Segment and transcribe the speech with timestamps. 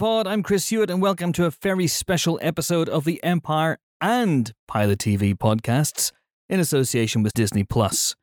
[0.00, 0.26] Pod.
[0.26, 4.98] I'm Chris Hewitt, and welcome to a very special episode of the Empire and Pilot
[4.98, 6.10] TV podcasts
[6.48, 8.16] in association with Disney Plus.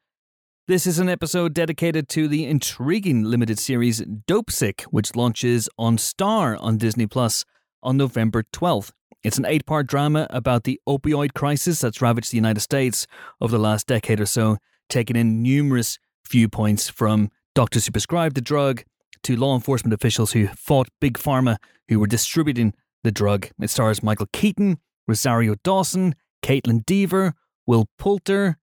[0.67, 6.57] This is an episode dedicated to the intriguing limited series Dopesick, which launches on Star
[6.57, 7.45] on Disney Plus
[7.83, 8.89] on November 12th.
[9.21, 13.05] It's an eight part drama about the opioid crisis that's ravaged the United States
[13.39, 14.57] over the last decade or so,
[14.89, 18.83] taking in numerous viewpoints from doctors who prescribed the drug
[19.23, 21.57] to law enforcement officials who fought Big Pharma
[21.89, 23.49] who were distributing the drug.
[23.61, 27.33] It stars Michael Keaton, Rosario Dawson, Kaitlyn Dever,
[27.65, 28.57] Will Poulter,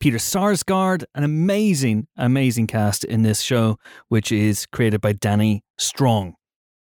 [0.00, 6.34] Peter Sarsgaard, an amazing, amazing cast in this show, which is created by Danny Strong.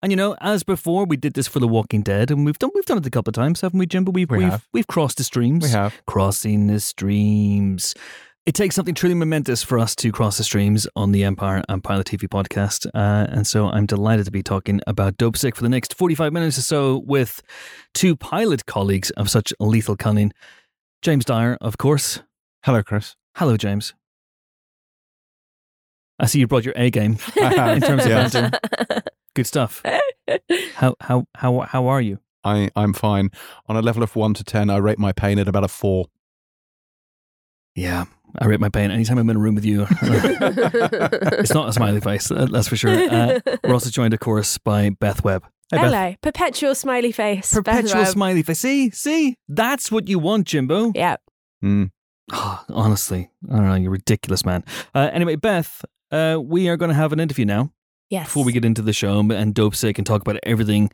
[0.02, 2.70] And you know, as before, we did this for The Walking Dead, and we've done
[2.74, 4.12] we've done it a couple of times, haven't we, Jimbo?
[4.12, 4.68] We've We have have.
[4.72, 5.64] we've crossed the streams.
[5.64, 5.94] We have.
[6.06, 7.94] crossing the streams.
[8.46, 11.82] It takes something truly momentous for us to cross the streams on the Empire and
[11.82, 12.86] Pilot TV podcast.
[12.92, 16.58] Uh, and so I'm delighted to be talking about Dopesick for the next 45 minutes
[16.58, 17.40] or so with
[17.94, 20.30] two pilot colleagues of such lethal cunning.
[21.00, 22.20] James Dyer, of course.
[22.64, 23.16] Hello, Chris.
[23.36, 23.94] Hello, James.
[26.18, 28.50] I see you brought your A game in terms of banter.
[29.34, 29.82] Good stuff.
[30.74, 32.18] How how how how are you?
[32.44, 33.30] I, I'm fine.
[33.68, 36.04] On a level of 1 to 10, I rate my pain at about a 4.
[37.74, 38.04] Yeah,
[38.38, 39.86] I rate my pain anytime I'm in a room with you.
[40.02, 42.90] it's not a smiley face, that's for sure.
[42.92, 45.44] Uh, we're also joined, of course, by Beth Webb.
[45.70, 45.84] Hey, Beth.
[45.92, 47.52] Hello, perpetual smiley face.
[47.52, 48.58] Perpetual Beth smiley face.
[48.60, 50.92] See, see, that's what you want, Jimbo.
[50.94, 51.16] Yeah.
[51.64, 51.90] Mm.
[52.32, 54.64] Oh, honestly, I don't know, you're ridiculous, man.
[54.94, 57.70] Uh, anyway, Beth, uh, we are going to have an interview now
[58.10, 58.26] Yes.
[58.26, 60.90] before we get into the show and Dopesick and talk about everything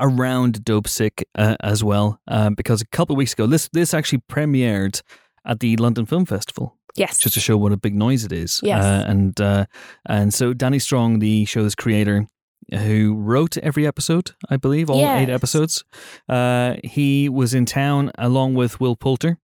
[0.00, 2.20] around Dopesick uh, as well.
[2.28, 5.02] Um, because a couple of weeks ago, this this actually premiered
[5.46, 6.76] at the London Film Festival.
[6.94, 7.16] Yes.
[7.18, 8.60] just to show what a big noise it is.
[8.62, 8.84] Yes.
[8.84, 9.64] Uh, and uh,
[10.06, 12.26] and so Danny Strong, the show's creator,
[12.70, 15.84] who wrote every episode, I believe, all eight episodes,
[16.28, 19.38] uh, he was in town along with Will Poulter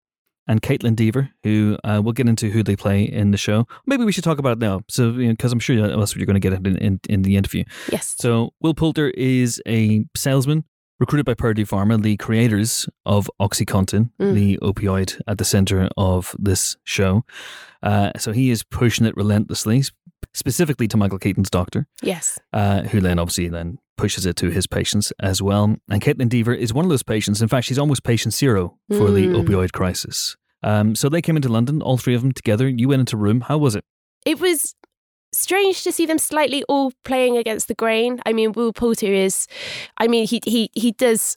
[0.47, 3.67] and Kaitlyn Dever, who uh, we'll get into who they play in the show.
[3.87, 6.41] Maybe we should talk about it now, so because I'm sure that's what you're going
[6.41, 7.65] to get in, in in the interview.
[7.91, 8.15] yes.
[8.19, 10.65] So Will Poulter is a salesman
[11.01, 14.35] recruited by Purdue Pharma, the creators of OxyContin, Mm.
[14.35, 17.25] the opioid at the center of this show.
[17.83, 19.83] Uh, so he is pushing it relentlessly,
[20.35, 22.39] specifically to Michael Keaton's doctor, yes.
[22.53, 25.77] uh, who then obviously then pushes it to his patients as well.
[25.91, 27.43] And Kaitlyn Dever is one of those patients.
[27.43, 29.45] In fact, she's almost patient zero for the Mm.
[29.45, 30.37] opioid crisis.
[30.63, 32.69] Um, so they came into London, all three of them together.
[32.69, 33.43] You went into a room.
[33.43, 33.85] How was it?
[34.27, 34.75] It was
[35.33, 38.21] strange to see them slightly all playing against the grain.
[38.27, 39.47] I mean, Will Poulter is,
[39.99, 41.37] I mean, he he he does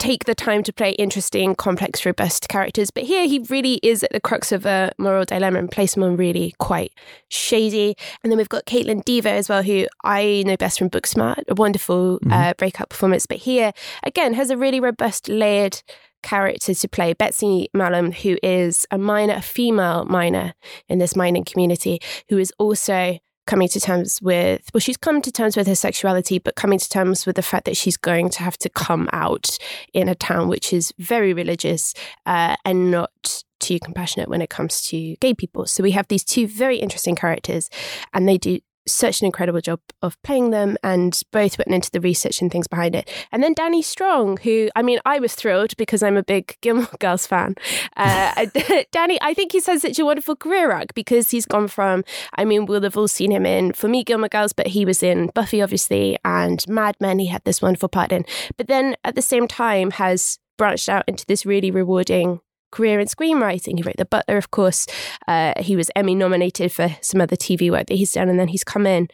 [0.00, 4.10] take the time to play interesting, complex, robust characters, but here he really is at
[4.10, 6.92] the crux of a moral dilemma and plays someone really quite
[7.28, 7.94] shady.
[8.24, 11.54] And then we've got Kaitlyn Dever as well, who I know best from Booksmart, a
[11.54, 12.32] wonderful Mhm.
[12.32, 13.72] uh, breakout performance, but here
[14.02, 15.82] again has a really robust, layered
[16.22, 17.12] character to play.
[17.12, 20.54] Betsy Mallum, who is a minor, a female minor
[20.88, 22.00] in this mining community,
[22.30, 23.18] who is also
[23.50, 26.88] coming to terms with, well, she's come to terms with her sexuality, but coming to
[26.88, 29.58] terms with the fact that she's going to have to come out
[29.92, 31.92] in a town which is very religious
[32.26, 35.66] uh, and not too compassionate when it comes to gay people.
[35.66, 37.68] So we have these two very interesting characters,
[38.14, 38.60] and they do
[38.92, 42.68] such an incredible job of playing them and both went into the research and things
[42.68, 43.08] behind it.
[43.32, 46.88] And then Danny Strong, who, I mean, I was thrilled because I'm a big Gilmore
[47.00, 47.54] Girls fan.
[47.96, 48.46] Uh,
[48.92, 52.44] Danny, I think he's had such a wonderful career arc because he's gone from, I
[52.44, 55.30] mean, we'll have all seen him in, for me, Gilmore Girls, but he was in
[55.34, 57.18] Buffy, obviously, and Mad Men.
[57.18, 58.24] He had this wonderful part in.
[58.56, 62.40] But then at the same time has branched out into this really rewarding
[62.70, 63.76] career in screenwriting.
[63.76, 64.86] He wrote The Butler, of course.
[65.28, 68.48] Uh, he was Emmy nominated for some other TV work that he's done, and then
[68.48, 69.08] he's come in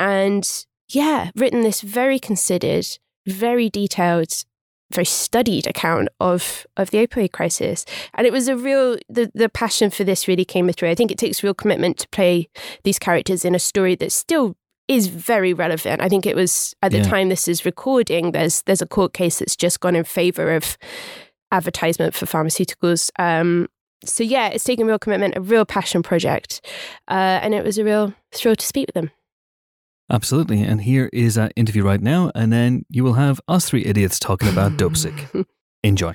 [0.00, 2.86] and, yeah, written this very considered,
[3.26, 4.32] very detailed,
[4.92, 7.84] very studied account of of the opioid crisis.
[8.14, 10.90] And it was a real the the passion for this really came through.
[10.90, 12.48] I think it takes real commitment to play
[12.84, 14.54] these characters in a story that still
[14.88, 16.02] is very relevant.
[16.02, 17.04] I think it was at the Yeah.
[17.04, 18.32] time this is recording.
[18.32, 20.76] There's there's a court case that's just gone in favor of
[21.52, 23.10] advertisement for pharmaceuticals.
[23.18, 23.68] Um,
[24.04, 26.60] so yeah, it's taken real commitment, a real passion project,
[27.08, 29.10] uh, and it was a real thrill to speak with them.
[30.10, 30.62] Absolutely.
[30.62, 32.30] And here is our interview right now.
[32.34, 35.46] And then you will have us three idiots talking about Dopesick.
[35.82, 36.14] Enjoy.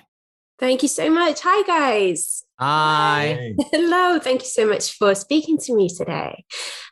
[0.59, 1.41] Thank you so much.
[1.43, 2.43] Hi, guys.
[2.59, 3.53] Hi.
[3.71, 4.19] Hello.
[4.19, 6.45] Thank you so much for speaking to me today.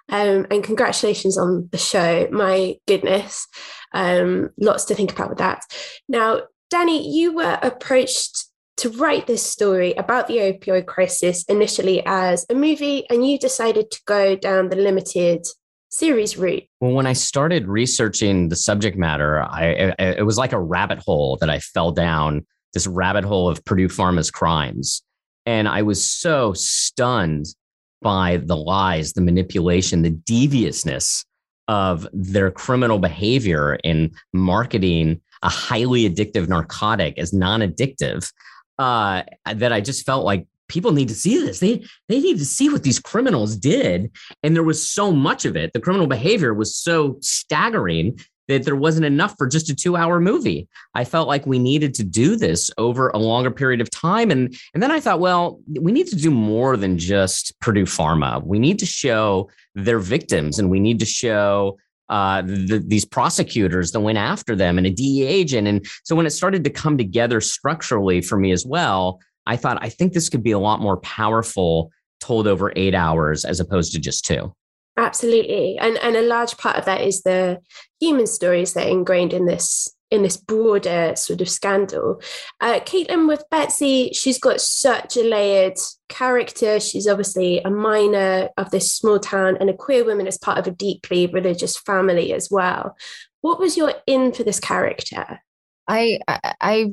[0.10, 2.28] Um, and congratulations on the show.
[2.32, 3.48] My goodness.
[3.92, 5.64] Um, lots to think about with that.
[6.08, 8.46] Now, Danny, you were approached
[8.78, 13.90] to write this story about the opioid crisis initially as a movie, and you decided
[13.92, 15.46] to go down the limited
[15.90, 16.64] series route?
[16.82, 21.00] Well, when I started researching the subject matter, I, it, it was like a rabbit
[21.00, 25.02] hole that I fell down this rabbit hole of Purdue Pharma's crimes.
[25.46, 27.46] And I was so stunned
[28.02, 31.26] by the lies, the manipulation, the deviousness
[31.68, 38.32] of their criminal behavior in marketing a highly addictive narcotic as non-addictive
[38.80, 41.60] uh, that I just felt like people need to see this.
[41.60, 44.12] They they need to see what these criminals did,
[44.44, 45.72] and there was so much of it.
[45.72, 50.20] The criminal behavior was so staggering that there wasn't enough for just a two hour
[50.20, 50.68] movie.
[50.94, 54.30] I felt like we needed to do this over a longer period of time.
[54.30, 58.44] And, and then I thought, well, we need to do more than just Purdue Pharma.
[58.44, 61.78] We need to show their victims and we need to show
[62.10, 65.68] uh, the, these prosecutors that went after them and a DEA agent.
[65.68, 69.78] And so when it started to come together structurally for me as well, I thought,
[69.82, 73.92] I think this could be a lot more powerful told over eight hours as opposed
[73.94, 74.54] to just two.
[74.98, 75.78] Absolutely.
[75.78, 77.60] And and a large part of that is the
[78.00, 82.22] human stories that are ingrained in this in this broader sort of scandal.
[82.62, 85.78] Uh, Kaitlyn with Betsy, she's got such a layered
[86.10, 86.80] character.
[86.80, 90.68] She's obviously a minor of this small town and a queer woman as part of
[90.68, 92.96] a deeply religious family as well.
[93.42, 95.42] What was your in for this character?
[95.88, 96.92] I I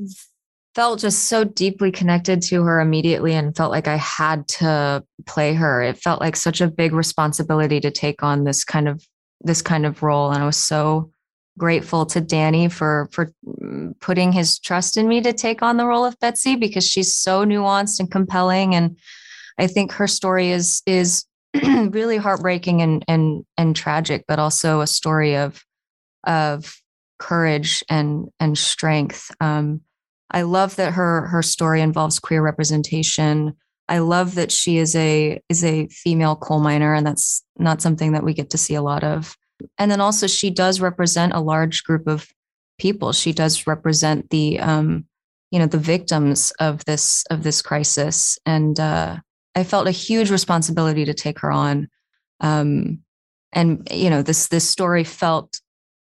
[0.75, 5.55] felt just so deeply connected to her immediately and felt like I had to play
[5.55, 5.82] her.
[5.82, 9.06] It felt like such a big responsibility to take on this kind of
[9.43, 11.12] this kind of role and I was so
[11.58, 15.87] grateful to Danny for for mm, putting his trust in me to take on the
[15.87, 18.96] role of Betsy because she's so nuanced and compelling and
[19.58, 24.87] I think her story is is really heartbreaking and and and tragic but also a
[24.87, 25.62] story of
[26.25, 26.76] of
[27.19, 29.82] courage and and strength um,
[30.32, 33.55] I love that her her story involves queer representation.
[33.88, 38.12] I love that she is a is a female coal miner, and that's not something
[38.12, 39.37] that we get to see a lot of.
[39.79, 42.29] And then also, she does represent a large group of
[42.79, 43.12] people.
[43.12, 45.06] She does represent the um,
[45.50, 49.19] you know the victims of this of this crisis, and uh,
[49.55, 51.88] I felt a huge responsibility to take her on.
[52.41, 53.00] Um,
[53.53, 55.61] and you know this this story felt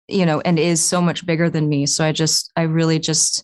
[0.07, 1.85] you know and is so much bigger than me.
[1.85, 3.43] So I just I really just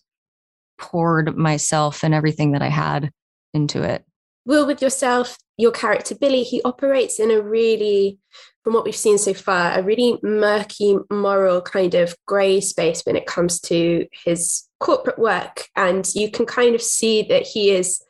[0.78, 3.10] poured myself and everything that I had
[3.54, 4.04] into it.
[4.44, 8.18] Will, with yourself, your character Billy, he operates in a really,
[8.66, 13.14] from what we've seen so far, a really murky, moral kind of grey space when
[13.14, 15.68] it comes to his corporate work.
[15.76, 18.02] And you can kind of see that he is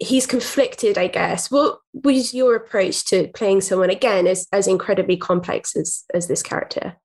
[0.00, 1.50] he's conflicted, I guess.
[1.50, 6.42] What was your approach to playing someone again as as incredibly complex as as this
[6.42, 6.96] character?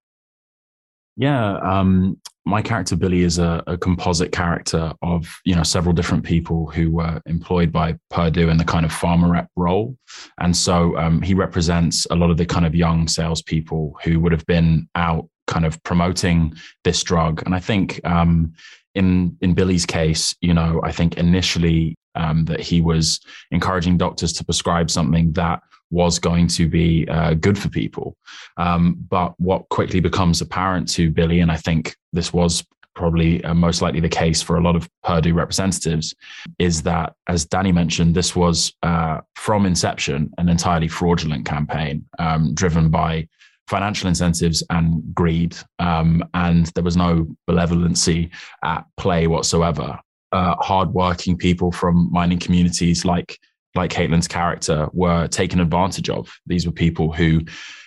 [1.17, 6.23] Yeah, um, my character Billy is a, a, composite character of you know several different
[6.23, 9.97] people who were employed by Purdue in the kind of pharma rep role,
[10.39, 14.31] and so um, he represents a lot of the kind of young salespeople who would
[14.31, 17.43] have been out kind of promoting this drug.
[17.45, 18.53] And I think um,
[18.95, 23.19] in in Billy's case, you know, I think initially um, that he was
[23.51, 28.15] encouraging doctors to prescribe something that was going to be uh, good for people.
[28.57, 33.53] Um, but what quickly becomes apparent to Billy, and I think this was probably uh,
[33.53, 36.15] most likely the case for a lot of Purdue representatives,
[36.57, 42.53] is that, as Danny mentioned, this was uh, from inception an entirely fraudulent campaign um,
[42.53, 43.27] driven by
[43.67, 45.55] financial incentives and greed.
[45.79, 48.31] Um, and there was no benevolency
[48.63, 49.99] at play whatsoever.
[50.33, 53.39] Uh, hardworking people from mining communities like
[53.77, 56.29] like Kaitlyn's character were taken advantage of.
[56.45, 57.41] These were people who,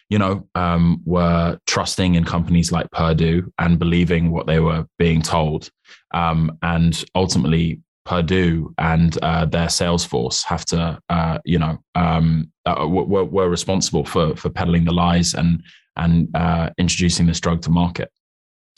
[0.08, 5.20] you know, um, were trusting in companies like Purdue and believing what they were being
[5.20, 5.68] told.
[6.14, 12.50] Um, and ultimately, Purdue and uh, their sales force have to, uh, you know, um,
[12.64, 15.62] uh, were, were, responsible for for peddling the lies and
[15.96, 18.10] and uh, introducing this drug to market.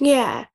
[0.01, 0.47] Yeah.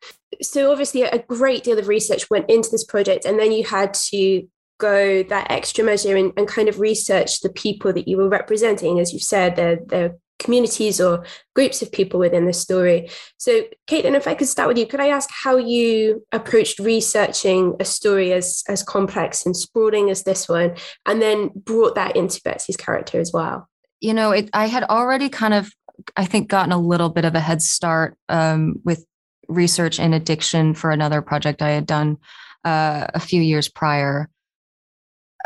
[0.42, 3.94] So obviously, a great deal of research went into this project, and then you had
[4.12, 8.29] to go that extra measure and, and kind of research the people that you were
[8.29, 9.00] representing.
[9.00, 13.10] As you said, the the communities or groups of people within the story.
[13.38, 17.75] So, Kaitlyn, if I could start with you, could I ask how you approached researching
[17.79, 22.41] a story as as complex and sprawling as this one, and then brought that into
[22.43, 23.67] Betsy's character as well?
[24.00, 25.72] You know, it, I had already kind of,
[26.15, 29.05] I think, gotten a little bit of a head start um, with
[29.48, 32.17] research in addiction for another project I had done
[32.63, 34.29] uh, a few years prior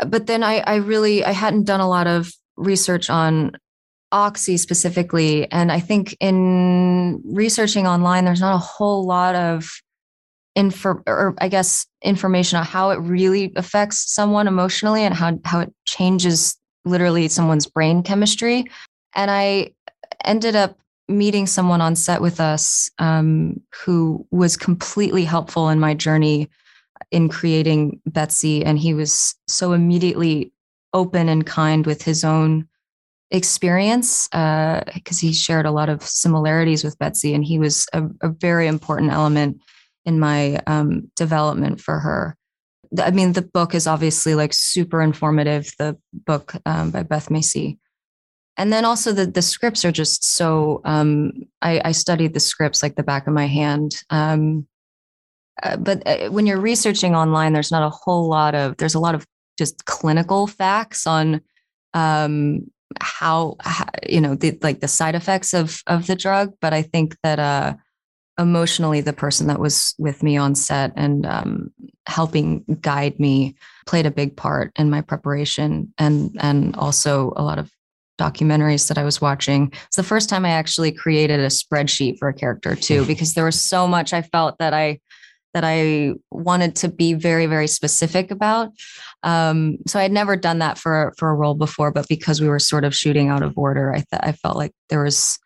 [0.06, 3.52] but then I, I really I hadn't done a lot of research on
[4.10, 5.50] oxy specifically.
[5.50, 9.68] And i think in researching online there's not a whole lot of
[10.54, 15.60] info or i guess information on how it really affects someone emotionally and how how
[15.60, 18.66] it changes literally someone's brain chemistry.
[19.14, 19.70] And i
[20.24, 25.94] ended up meeting someone on set with us um, who was completely helpful in my
[25.94, 26.48] journey
[27.12, 28.64] in creating Betsy.
[28.64, 30.52] And he was so immediately
[30.92, 32.66] open and kind with his own
[33.30, 37.34] experience because uh, he shared a lot of similarities with Betsy.
[37.34, 39.62] And he was a, a very important element
[40.04, 42.36] in my um, development for her.
[42.98, 47.78] I mean, the book is obviously like super informative, the book um, by Beth Macy
[48.56, 52.82] and then also the the scripts are just so um, I, I, studied the scripts
[52.82, 54.66] like the back of my hand um,
[55.62, 59.00] uh, but uh, when you're researching online there's not a whole lot of there's a
[59.00, 59.26] lot of
[59.58, 61.40] just clinical facts on
[61.94, 66.72] um, how, how, you know the like the side effects of of the drug but
[66.72, 67.74] i think that uh,
[68.38, 71.70] emotionally the person that was with me on set and um,
[72.06, 73.54] helping guide me
[73.86, 77.70] played a big part in my preparation and and also a lot of
[78.20, 79.72] documentaries that I was watching.
[79.86, 83.44] It's the first time I actually created a spreadsheet for a character too, because there
[83.44, 85.00] was so much I felt that I
[85.54, 88.70] that I wanted to be very, very specific about.
[89.22, 92.48] Um, so I had never done that for for a role before, but because we
[92.48, 95.38] were sort of shooting out of order, I th- I felt like there was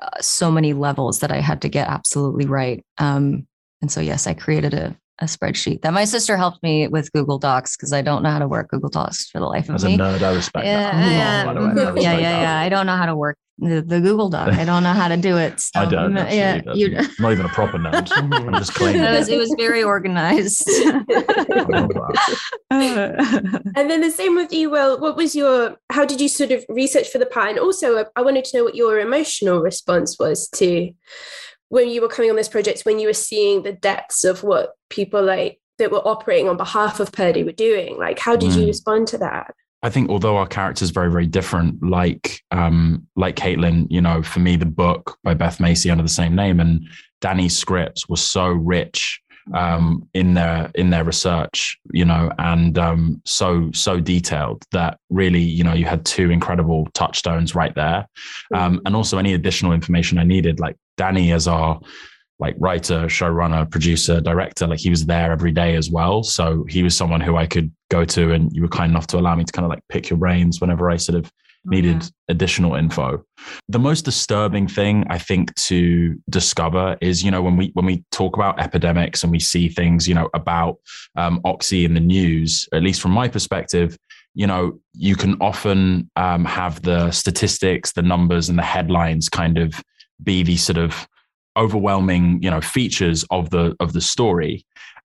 [0.00, 2.84] uh, so many levels that I had to get absolutely right.
[2.98, 3.46] Um,
[3.80, 7.38] and so yes, I created a a spreadsheet that my sister helped me with Google
[7.38, 9.88] Docs because I don't know how to work Google Docs for the life As of
[9.88, 9.94] me.
[9.94, 11.56] As a nerd, I respect yeah, that.
[11.56, 12.58] Yeah, yeah, yeah, yeah.
[12.60, 14.48] I don't know how to work the, the Google Doc.
[14.52, 15.46] I don't know how to do it.
[15.66, 15.80] So.
[15.80, 16.14] I don't.
[16.14, 18.08] yeah, you, not even a proper nerd.
[18.32, 19.02] I'm just claiming.
[19.02, 20.68] It was, it was very organized.
[20.84, 21.04] and
[23.90, 25.00] then the same with you, Will.
[25.00, 25.76] What was your?
[25.90, 27.50] How did you sort of research for the part?
[27.50, 30.92] And also, I wanted to know what your emotional response was to
[31.68, 34.70] when you were coming on this project, when you were seeing the depths of what
[34.88, 38.60] people like that were operating on behalf of Purdue were doing, like how did mm.
[38.60, 39.54] you respond to that?
[39.86, 44.20] I think although our characters are very very different, like um, like Kaitlyn, you know,
[44.20, 46.88] for me the book by Beth Macy under the same name and
[47.20, 49.20] Danny's scripts was so rich
[49.54, 55.40] um, in their in their research, you know, and um, so so detailed that really,
[55.40, 58.08] you know, you had two incredible touchstones right there,
[58.54, 61.80] um, and also any additional information I needed, like Danny as our
[62.38, 66.22] like writer, showrunner, producer, director, like he was there every day as well.
[66.22, 69.18] So he was someone who I could go to, and you were kind enough to
[69.18, 71.30] allow me to kind of like pick your brains whenever I sort of
[71.64, 72.08] needed mm-hmm.
[72.28, 73.24] additional info.
[73.68, 78.04] The most disturbing thing I think to discover is, you know, when we when we
[78.12, 80.76] talk about epidemics and we see things, you know, about
[81.16, 83.96] um, oxy in the news, at least from my perspective,
[84.34, 89.58] you know, you can often um, have the statistics, the numbers, and the headlines kind
[89.58, 89.82] of
[90.22, 91.06] be the sort of
[91.56, 94.64] overwhelming, you know, features of the of the story.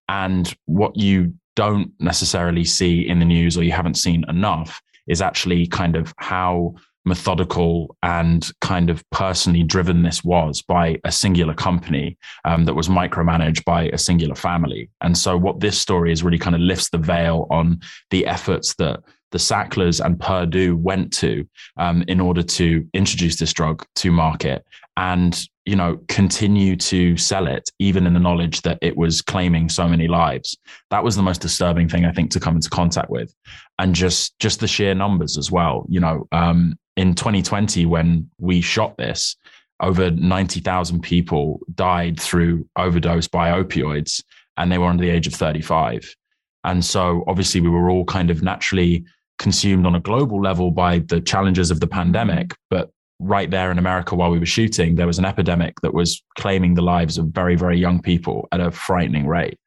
[0.09, 5.21] And what you don't necessarily see in the news or you haven't seen enough is
[5.21, 11.53] actually kind of how methodical and kind of personally driven this was by a singular
[11.53, 14.89] company um, that was micromanaged by a singular family.
[15.01, 17.79] And so, what this story is really kind of lifts the veil on
[18.11, 18.99] the efforts that
[19.31, 24.65] the Sacklers and Purdue went to um, in order to introduce this drug to market
[24.97, 29.69] and you know continue to sell it even in the knowledge that it was claiming
[29.69, 30.57] so many lives.
[30.89, 33.33] That was the most disturbing thing i think to come into contact with.
[33.79, 38.61] And just just the sheer numbers as well you know um, in 2020 when we
[38.61, 39.35] shot this
[39.81, 44.23] over 90,000 people died through overdose by opioids
[44.57, 46.15] and they were under the age of 35
[46.63, 49.03] and so obviously we were all kind of naturally
[49.39, 53.77] consumed on a global level by the challenges of the pandemic but right there in
[53.77, 57.27] America while we were shooting, there was an epidemic that was claiming the lives of
[57.27, 59.57] very, very young people at a frightening rate.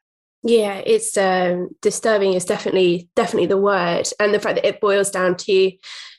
[0.43, 2.35] Yeah, it's um, disturbing.
[2.35, 5.73] Is definitely definitely the word, and the fact that it boils down to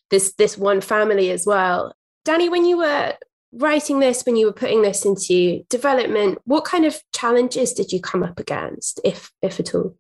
[0.10, 1.94] this this one family as well.
[2.24, 3.14] Danny, when you were
[3.54, 8.02] writing this, when you were putting this into development, what kind of challenges did you
[8.02, 9.96] come up against, if if at all?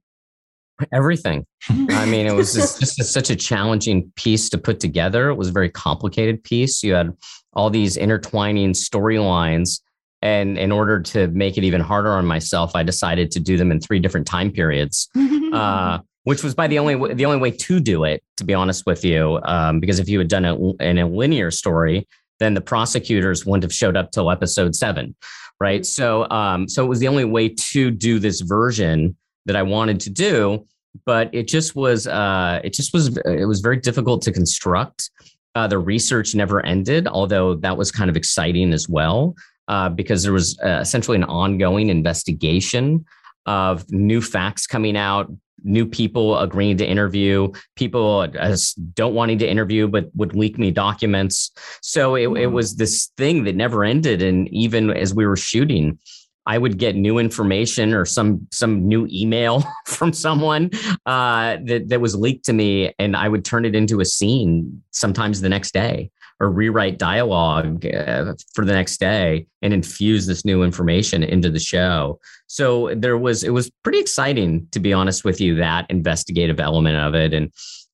[0.92, 1.46] Everything.
[1.70, 5.30] I mean, it was just, just a, such a challenging piece to put together.
[5.30, 6.84] It was a very complicated piece.
[6.84, 7.14] You had
[7.54, 9.82] all these intertwining storylines.
[10.22, 13.72] And in order to make it even harder on myself, I decided to do them
[13.72, 15.10] in three different time periods,
[15.54, 18.24] uh, which was by the only the only way to do it.
[18.38, 21.52] To be honest with you, um, because if you had done it in a linear
[21.52, 22.08] story,
[22.40, 25.16] then the prosecutors wouldn't have showed up till episode seven,
[25.60, 25.86] right?
[25.86, 30.00] So, um, so it was the only way to do this version that I wanted
[30.02, 30.66] to do,
[31.06, 35.10] but it just was uh, it just was it was very difficult to construct.
[35.56, 39.36] Uh, the research never ended, although that was kind of exciting as well,
[39.68, 43.06] uh, because there was uh, essentially an ongoing investigation
[43.46, 45.32] of new facts coming out,
[45.64, 50.72] new people agreeing to interview, people as don't wanting to interview, but would leak me
[50.72, 51.52] documents.
[51.82, 54.22] So it, it was this thing that never ended.
[54.22, 56.00] And even as we were shooting,
[56.46, 60.70] I would get new information or some some new email from someone
[61.06, 64.84] uh, that that was leaked to me, and I would turn it into a scene
[64.92, 70.46] sometimes the next day, or rewrite dialogue uh, for the next day, and infuse this
[70.46, 72.20] new information into the show.
[72.48, 76.98] So there was it was pretty exciting to be honest with you that investigative element
[76.98, 77.52] of it, and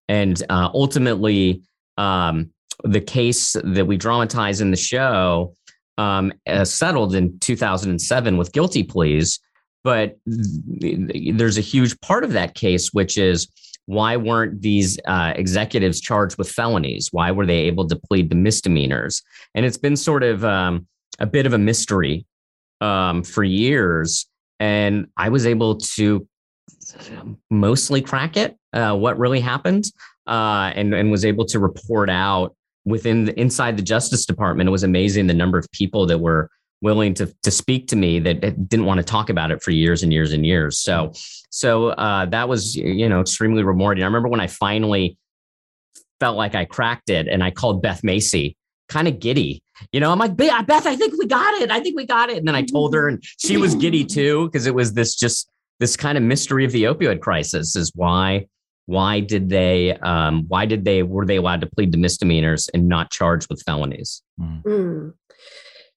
[0.09, 1.61] and uh, ultimately
[1.97, 2.51] um,
[2.83, 5.55] the case that we dramatize in the show
[6.01, 9.39] um, uh, settled in 2007 with guilty pleas.
[9.83, 10.17] But
[10.81, 13.47] th- there's a huge part of that case, which is
[13.85, 17.09] why weren't these uh, executives charged with felonies?
[17.11, 19.21] Why were they able to plead to misdemeanors?
[19.55, 20.87] And it's been sort of um,
[21.19, 22.25] a bit of a mystery
[22.79, 24.27] um, for years.
[24.59, 26.27] And I was able to
[27.49, 29.85] mostly crack it, uh, what really happened,
[30.27, 32.55] uh, and, and was able to report out
[32.85, 36.49] within the, inside the Justice Department, it was amazing the number of people that were
[36.81, 40.03] willing to to speak to me that didn't want to talk about it for years
[40.03, 40.79] and years and years.
[40.79, 41.13] So
[41.49, 44.03] so uh, that was you know extremely rewarding.
[44.03, 45.17] I remember when I finally
[46.19, 48.55] felt like I cracked it, and I called Beth Macy,
[48.89, 49.63] kind of giddy.
[49.91, 51.71] You know, I'm like Beth, I think we got it.
[51.71, 52.37] I think we got it.
[52.37, 55.49] And then I told her, and she was giddy too because it was this just
[55.79, 58.45] this kind of mystery of the opioid crisis is why
[58.91, 62.89] why did they um, why did they were they allowed to plead to misdemeanors and
[62.89, 64.61] not charged with felonies mm.
[64.63, 65.13] Mm.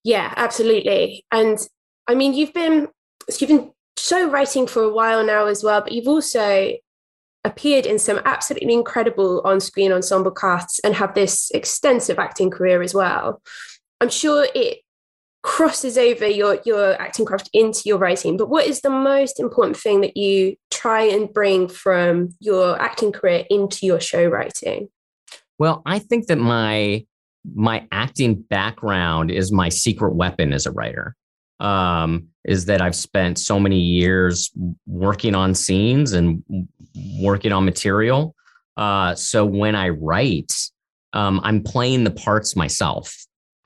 [0.05, 1.59] yeah absolutely and
[2.07, 2.89] i mean you've been
[3.39, 6.73] you've been show writing for a while now as well but you've also
[7.45, 12.95] appeared in some absolutely incredible on-screen ensemble casts and have this extensive acting career as
[12.95, 13.43] well
[14.01, 14.84] i'm sure it
[15.45, 19.77] crosses over your your acting craft into your writing but what is the most important
[19.77, 24.89] thing that you try and bring from your acting career into your show writing?
[25.59, 27.05] Well i think that my
[27.55, 31.15] my acting background is my secret weapon as a writer
[31.61, 34.51] um, is that i've spent so many years
[34.87, 36.43] working on scenes and
[37.21, 38.35] working on material.
[38.79, 40.53] Uh, so when i write
[41.13, 43.15] um, i'm playing the parts myself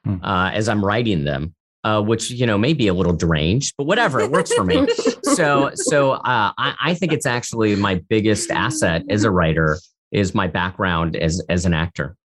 [0.05, 0.17] hmm.
[0.25, 3.87] uh, as i'm writing them uh, which you know may be a little deranged, but
[3.87, 4.87] whatever, it works for me.
[5.23, 9.79] so, so uh, I, I think it's actually my biggest asset as a writer
[10.11, 12.17] is my background as as an actor.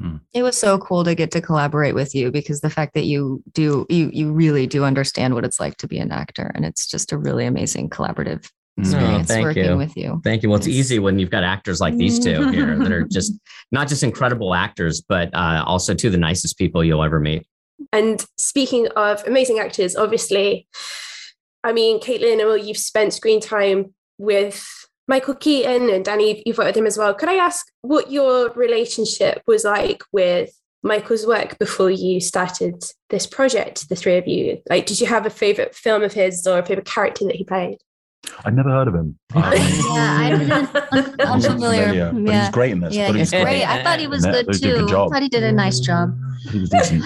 [0.00, 0.16] Hmm.
[0.32, 3.42] It was so cool to get to collaborate with you because the fact that you
[3.52, 6.86] do you you really do understand what it's like to be an actor, and it's
[6.86, 8.82] just a really amazing collaborative hmm.
[8.82, 9.76] experience oh, working you.
[9.76, 10.20] with you.
[10.24, 10.48] Thank you.
[10.48, 13.34] Well, it's easy when you've got actors like these two here that are just
[13.72, 17.46] not just incredible actors, but uh, also two of the nicest people you'll ever meet.
[17.92, 20.66] And speaking of amazing actors, obviously,
[21.62, 24.66] I mean, Kaitlyn, well, you've spent screen time with
[25.06, 27.14] Michael Keaton and Danny, you've worked with him as well.
[27.14, 30.50] Could I ask what your relationship was like with
[30.82, 34.62] Michael's work before you started this project, the three of you?
[34.68, 37.44] Like, did you have a favorite film of his or a favorite character that he
[37.44, 37.78] played?
[38.44, 39.18] I'd never heard of him.
[39.34, 41.20] Um, yeah, I didn't.
[41.26, 41.92] I'm familiar.
[41.92, 42.10] Yeah.
[42.12, 42.94] But he's great in this.
[42.94, 43.64] Yeah, he's great.
[43.64, 44.86] I thought he was good too.
[44.88, 46.14] I thought he did a nice job.
[46.50, 47.04] He was decent.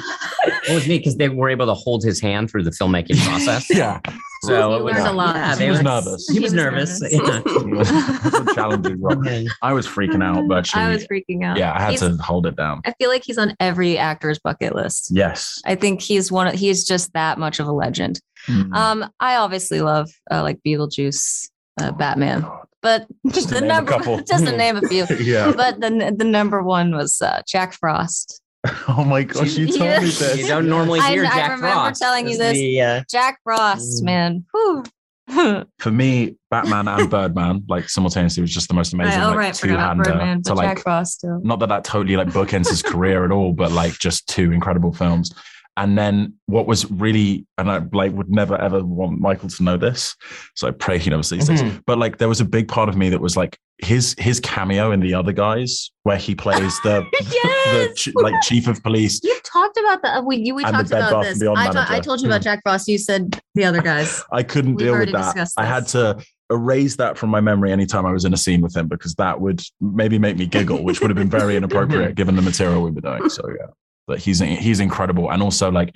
[0.69, 3.67] it was neat because they were able to hold his hand through the filmmaking process.
[3.71, 4.01] yeah.
[4.43, 5.35] So he was a lot.
[5.35, 6.29] Yeah, he was nervous.
[6.29, 7.01] He, he was, was nervous.
[7.01, 7.13] nervous.
[7.13, 7.43] Yeah.
[7.45, 9.49] it was challenging role.
[9.63, 11.57] I was freaking out, but she, I was freaking out.
[11.57, 12.81] Yeah, I had he's, to hold it down.
[12.85, 15.09] I feel like he's on every actor's bucket list.
[15.11, 15.61] Yes.
[15.65, 18.21] I think he's one of he's just that much of a legend.
[18.49, 18.75] Mm.
[18.75, 21.49] Um, I obviously love uh, like Beetlejuice,
[21.81, 22.47] uh, Batman.
[22.81, 25.07] But just the number, just to name a few.
[25.21, 25.53] yeah.
[25.55, 28.43] But the the number one was uh, Jack Frost.
[28.89, 30.37] Oh my gosh, you told me this.
[30.37, 32.03] You don't normally hear I, Jack I remember Frost.
[32.03, 32.55] telling you this.
[32.55, 34.07] The, uh, Jack Frost, mm.
[34.07, 35.65] man.
[35.79, 39.55] For me, Batman and Birdman, like simultaneously, was just the most amazing oh, like, right,
[39.55, 40.69] two-hander Birdman, to like.
[40.69, 41.41] Jack Frost still.
[41.45, 44.93] Not that that totally like bookends his career at all, but like just two incredible
[44.93, 45.33] films.
[45.79, 49.77] And then what was really, and I like would never ever want Michael to know
[49.77, 50.17] this,
[50.57, 51.69] so I pray he never sees mm-hmm.
[51.69, 51.81] this.
[51.87, 54.91] But like, there was a big part of me that was like his his cameo
[54.91, 58.05] in the other guys, where he plays the, yes!
[58.07, 59.21] the like chief of police.
[59.23, 60.25] You've talked about that.
[60.25, 61.41] We you we talked about this.
[61.41, 62.89] I, t- I told you about Jack Frost.
[62.89, 64.21] You said the other guys.
[64.33, 65.49] I couldn't We've deal with that.
[65.57, 68.77] I had to erase that from my memory anytime I was in a scene with
[68.77, 72.35] him because that would maybe make me giggle, which would have been very inappropriate given
[72.35, 73.29] the material we were doing.
[73.29, 73.67] So yeah
[74.09, 75.95] that he's he's incredible and also like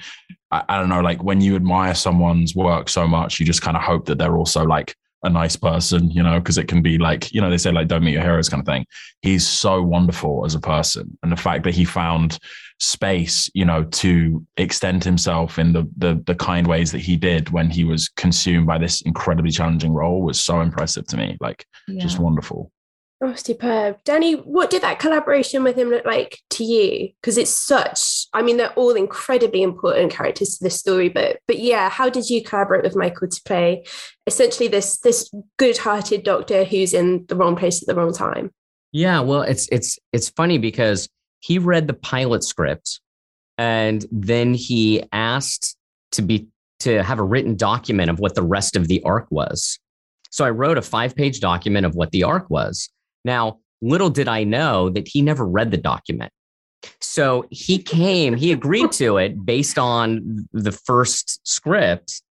[0.50, 3.76] I, I, don't know like when you admire someone's work so much you just kind
[3.76, 4.94] of hope that they're also like
[5.24, 7.88] a nice person, you know, because it can be like, you know, they say like
[7.88, 8.84] don't meet your heroes kind of thing.
[9.20, 11.16] He's so wonderful as a person.
[11.22, 12.38] And the fact that he found
[12.80, 17.50] space, you know, to extend himself in the the the kind ways that he did
[17.50, 21.36] when he was consumed by this incredibly challenging role was so impressive to me.
[21.40, 22.00] Like Yeah.
[22.00, 22.72] just wonderful.
[23.24, 23.98] Oh, superb.
[24.02, 27.10] Danny, what did that collaboration with him look like to you?
[27.20, 31.60] Because it's such, I mean, they're all incredibly important characters to the story, but but
[31.60, 33.84] yeah, how did you collaborate with Michael to play
[34.26, 38.50] essentially this this good-hearted doctor who's in the wrong place at the wrong time?
[38.90, 41.08] Yeah, well, it's it's it's funny because
[41.38, 43.00] he read the pilot script
[43.56, 45.76] and then he asked
[46.12, 46.48] to be
[46.80, 49.78] to have a written document of what the rest of the arc was.
[50.30, 52.88] So I wrote a five-page document of what the arc was.
[53.24, 56.32] Now, little did I know that he never read the document.
[57.00, 62.22] So he came, he agreed to it based on the first script.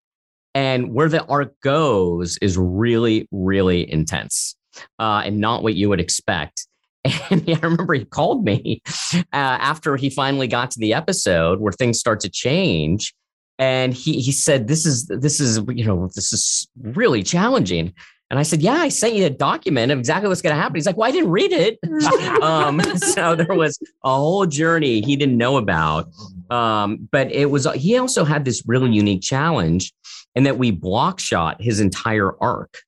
[0.53, 4.55] And where the arc goes is really, really intense
[4.99, 6.67] uh, and not what you would expect.
[7.31, 8.81] And I remember he called me
[9.15, 13.13] uh, after he finally got to the episode where things start to change,
[13.57, 17.93] and he he said, "This is this is you know this is really challenging."
[18.31, 20.75] And I said, "Yeah, I sent you a document of exactly what's going to happen."
[20.75, 21.77] He's like, "Well, I didn't read it."
[22.41, 26.09] um, so there was a whole journey he didn't know about,
[26.49, 29.93] um, but it was he also had this really unique challenge
[30.33, 32.79] in that we block shot his entire arc.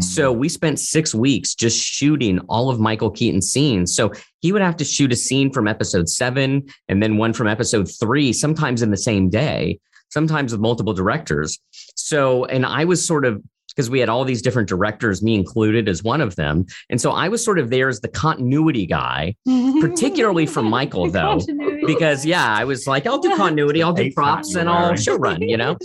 [0.00, 3.94] So we spent six weeks just shooting all of Michael Keaton's scenes.
[3.94, 7.46] So he would have to shoot a scene from episode seven and then one from
[7.46, 11.58] episode three, sometimes in the same day, sometimes with multiple directors.
[11.96, 13.42] So, and I was sort of,
[13.74, 16.66] because we had all these different directors, me included as one of them.
[16.90, 19.34] And so I was sort of there as the continuity guy,
[19.80, 21.40] particularly for Michael, though,
[21.86, 25.42] because yeah, I was like, I'll do continuity, I'll do props, and I'll show run,
[25.42, 25.76] you know.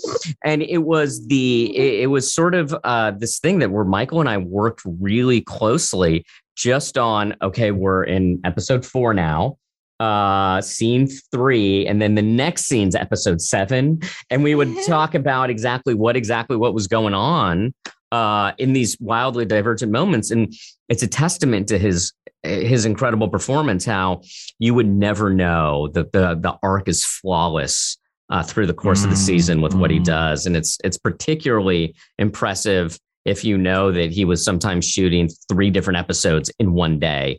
[0.43, 4.19] And it was the it, it was sort of uh, this thing that where Michael
[4.19, 9.57] and I worked really closely just on okay, we're in episode four now.
[9.99, 15.49] Uh, scene three, and then the next scene's episode seven, and we would talk about
[15.49, 17.73] exactly what exactly what was going on
[18.11, 20.53] uh, in these wildly divergent moments, and
[20.89, 23.85] it's a testament to his his incredible performance.
[23.85, 24.21] How
[24.59, 27.97] you would never know that the the arc is flawless
[28.29, 30.05] uh, through the course of the Mm, season with what he mm.
[30.05, 35.69] does, and it's it's particularly impressive if you know that he was sometimes shooting three
[35.69, 37.37] different episodes in one day,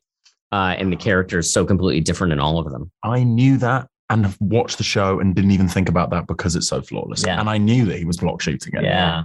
[0.52, 2.90] uh, and the character is so completely different in all of them.
[3.02, 6.68] I knew that and watched the show and didn't even think about that because it's
[6.68, 7.24] so flawless.
[7.26, 7.38] Yeah.
[7.38, 8.84] And I knew that he was block shooting it.
[8.84, 9.24] Yeah,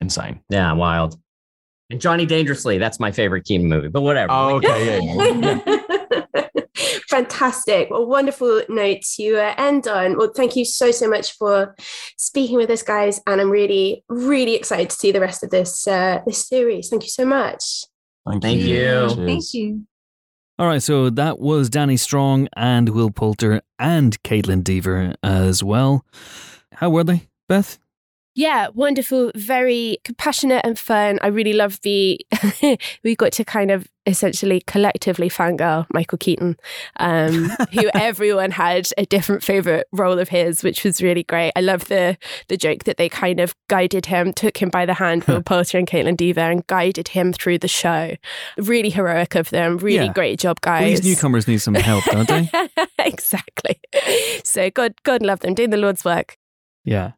[0.00, 0.40] Insane.
[0.48, 1.18] yeah, wild.
[1.90, 4.32] And Johnny Dangerously, that's my favorite Keaton movie, but whatever.
[4.32, 5.00] Oh, okay.
[5.00, 5.60] Yeah.
[5.64, 6.46] yeah.
[7.08, 7.88] Fantastic.
[7.90, 10.18] Well, wonderful note to uh, end on.
[10.18, 11.74] Well, thank you so, so much for
[12.18, 13.20] speaking with us, guys.
[13.26, 16.90] And I'm really, really excited to see the rest of this uh, this series.
[16.90, 17.84] Thank you so much.
[18.28, 18.66] Thank, Thank you.
[18.66, 19.14] Cheers.
[19.14, 19.86] Thank you.
[20.60, 26.04] All right, so that was Danny Strong and Will Poulter and Kaitlyn Dever as well.
[26.72, 27.78] How were they, Beth?
[28.38, 31.18] Yeah, wonderful, very compassionate and fun.
[31.22, 32.20] I really love the
[33.02, 36.56] we got to kind of essentially collectively fangirl Michael Keaton,
[37.00, 41.50] um, who everyone had a different favorite role of his, which was really great.
[41.56, 44.94] I love the the joke that they kind of guided him, took him by the
[44.94, 48.14] hand, Will Poulter and Kaitlyn Dever, and guided him through the show.
[48.56, 49.78] Really heroic of them.
[49.78, 50.12] Really Yeah.
[50.12, 51.00] great job, Well, guys.
[51.00, 52.48] these newcomers need some help, don't they?
[53.00, 53.80] exactly.
[54.44, 56.36] So God, God love them doing the Lord's work.
[56.84, 57.12] Yeah.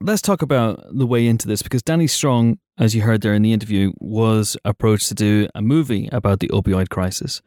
[0.00, 3.42] Let's talk about the way into this because Danny Strong, as you heard there in
[3.42, 7.42] the interview, was approached to do a movie about the opioid crisis,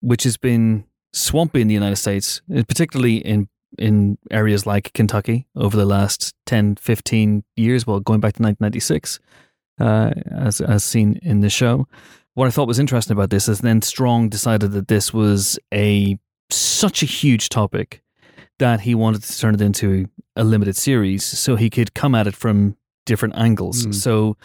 [0.00, 5.46] which has been swampy in the United States, uh, particularly in in areas like Kentucky
[5.56, 9.18] over the last 10, 15 years, well, going back to 1996,
[9.80, 11.86] uh, as, as seen in the show.
[12.34, 16.18] What I thought was interesting about this is then Strong decided that this was a
[16.50, 18.01] such a huge topic
[18.62, 22.28] that he wanted to turn it into a limited series so he could come at
[22.28, 23.86] it from different angles.
[23.86, 23.94] Mm.
[23.94, 24.36] So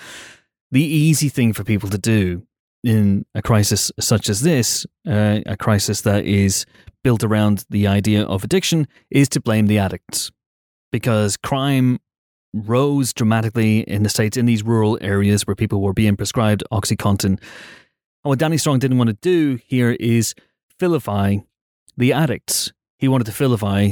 [0.71, 2.41] the easy thing for people to do
[2.83, 6.65] in a crisis such as this, uh, a crisis that is
[7.03, 10.31] built around the idea of addiction, is to blame the addicts
[10.91, 11.99] because crime
[12.55, 17.25] rose dramatically in the states in these rural areas where people were being prescribed OxyContin.
[17.25, 17.39] And
[18.23, 20.33] what Danny Strong didn't want to do here is
[20.79, 21.37] vilify
[21.95, 22.73] the addicts.
[22.97, 23.91] He wanted to vilify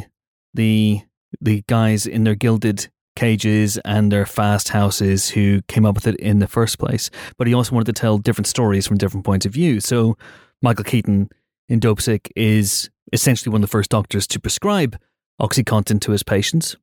[0.56, 1.02] the
[1.42, 6.16] the guys in their gilded cages and their fast houses who came up with it
[6.18, 7.10] in the first place.
[7.38, 9.80] But he also wanted to tell different stories from different points of view.
[9.80, 10.18] So
[10.62, 11.30] Michael Keaton
[11.70, 14.98] in Dopesick is essentially one of the first doctors to prescribe
[15.42, 16.76] OxyContin to his patients.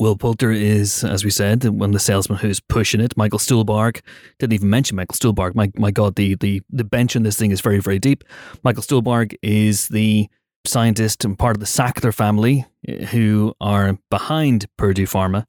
[0.00, 3.16] Will Poulter is, as we said, one of the salesmen who's pushing it.
[3.16, 4.00] Michael Stuhlbarg
[4.38, 5.56] didn't even mention Michael Stuhlbarg.
[5.56, 8.22] My my God, the the the bench in this thing is very very deep.
[8.62, 10.28] Michael Stuhlbarg is the
[10.68, 12.66] scientist and part of the Sackler family
[13.10, 15.44] who are behind Purdue Pharma,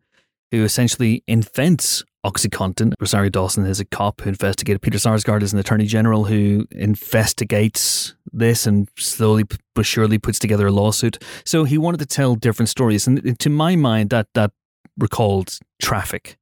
[0.51, 2.93] who essentially invents OxyContin.
[2.99, 4.81] Rosario Dawson is a cop who investigated.
[4.81, 10.67] Peter Sarsgaard is an attorney general who investigates this and slowly but surely puts together
[10.67, 11.23] a lawsuit.
[11.45, 13.07] So he wanted to tell different stories.
[13.07, 14.51] And to my mind, that, that
[14.97, 16.37] recalled traffic,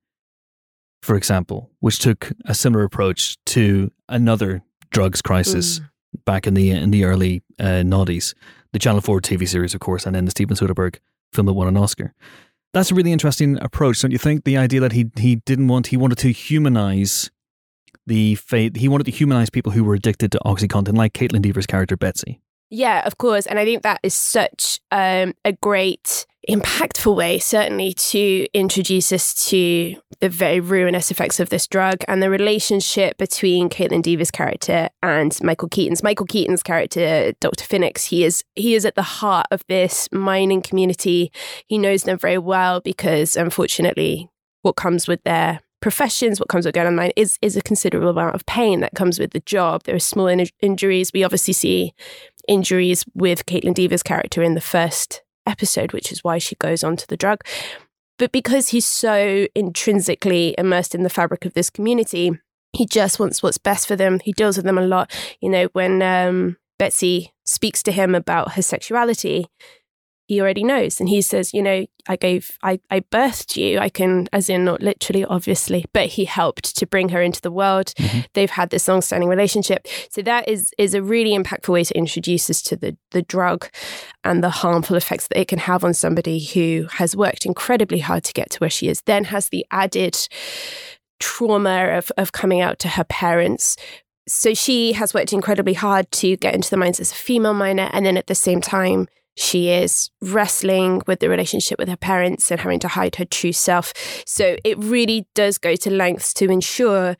[1.03, 5.85] for example, which took a similar approach to another drugs crisis mm.
[6.25, 8.33] back in the in the early uh, noughties.
[8.73, 10.97] The Channel 4 TV series, of course, and then the Steven Soderbergh
[11.33, 12.13] film that won an Oscar.
[12.73, 14.43] That's a really interesting approach, don't you think?
[14.43, 17.31] The idea that he he didn't want he wanted to humanize
[18.05, 18.77] the fate.
[18.77, 22.41] He wanted to humanize people who were addicted to OxyContin, like Kaitlyn Dever's character Betsy.
[22.69, 23.45] Yeah, of course.
[23.45, 29.49] And I think that is such um, a great, impactful way, certainly, to introduce us
[29.49, 34.89] to the very ruinous effects of this drug and the relationship between Kaitlyn Dever's character
[35.03, 36.03] and Michael Keaton's.
[36.03, 37.65] Michael Keaton's character, Dr.
[37.65, 41.31] Finnix, he is he is at the heart of this mining community.
[41.67, 44.29] He knows them very well because, unfortunately,
[44.61, 48.35] what comes with their professions, what comes with going online is is a considerable amount
[48.35, 49.83] of pain that comes with the job.
[49.83, 51.11] There are small in- injuries.
[51.13, 51.93] We obviously see
[52.47, 56.97] injuries with Kaitlyn Dever's character in the first episode, which is why she goes on
[56.97, 57.41] to the drug.
[58.17, 62.31] But because he's so intrinsically immersed in the fabric of this community,
[62.73, 64.19] he just wants what's best for them.
[64.23, 65.11] He deals with them a lot.
[65.41, 69.47] You know, when um, Betsy speaks to him about her sexuality,
[70.27, 70.99] he already knows.
[70.99, 73.79] And he says, you know, I gave, I, I birthed you.
[73.79, 77.51] I can, as in not literally, obviously, but he helped to bring her into the
[77.51, 77.93] world.
[77.97, 78.19] Mm-hmm.
[78.33, 79.87] They've had this long-standing relationship.
[80.09, 83.69] So that is is a really impactful way to introduce us to the the drug
[84.25, 88.25] and the harmful effects that it can have on somebody who has worked incredibly hard
[88.25, 89.01] to get to where she is.
[89.03, 90.27] Then has the added
[91.19, 93.77] trauma of of coming out to her parents,
[94.27, 97.89] so she has worked incredibly hard to get into the minds as a female miner
[97.93, 102.49] and then at the same time she is wrestling with the relationship with her parents
[102.49, 103.93] and having to hide her true self.
[104.25, 107.15] So it really does go to lengths to ensure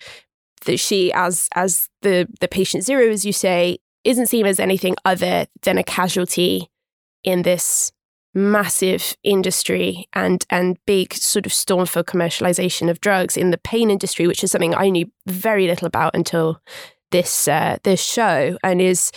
[0.65, 4.95] that she, as as the the patient zero, as you say, isn't seen as anything
[5.05, 6.69] other than a casualty
[7.23, 7.91] in this
[8.33, 13.91] massive industry and and big sort of storm for commercialization of drugs in the pain
[13.91, 16.61] industry, which is something I knew very little about until
[17.11, 19.11] this uh, this show and is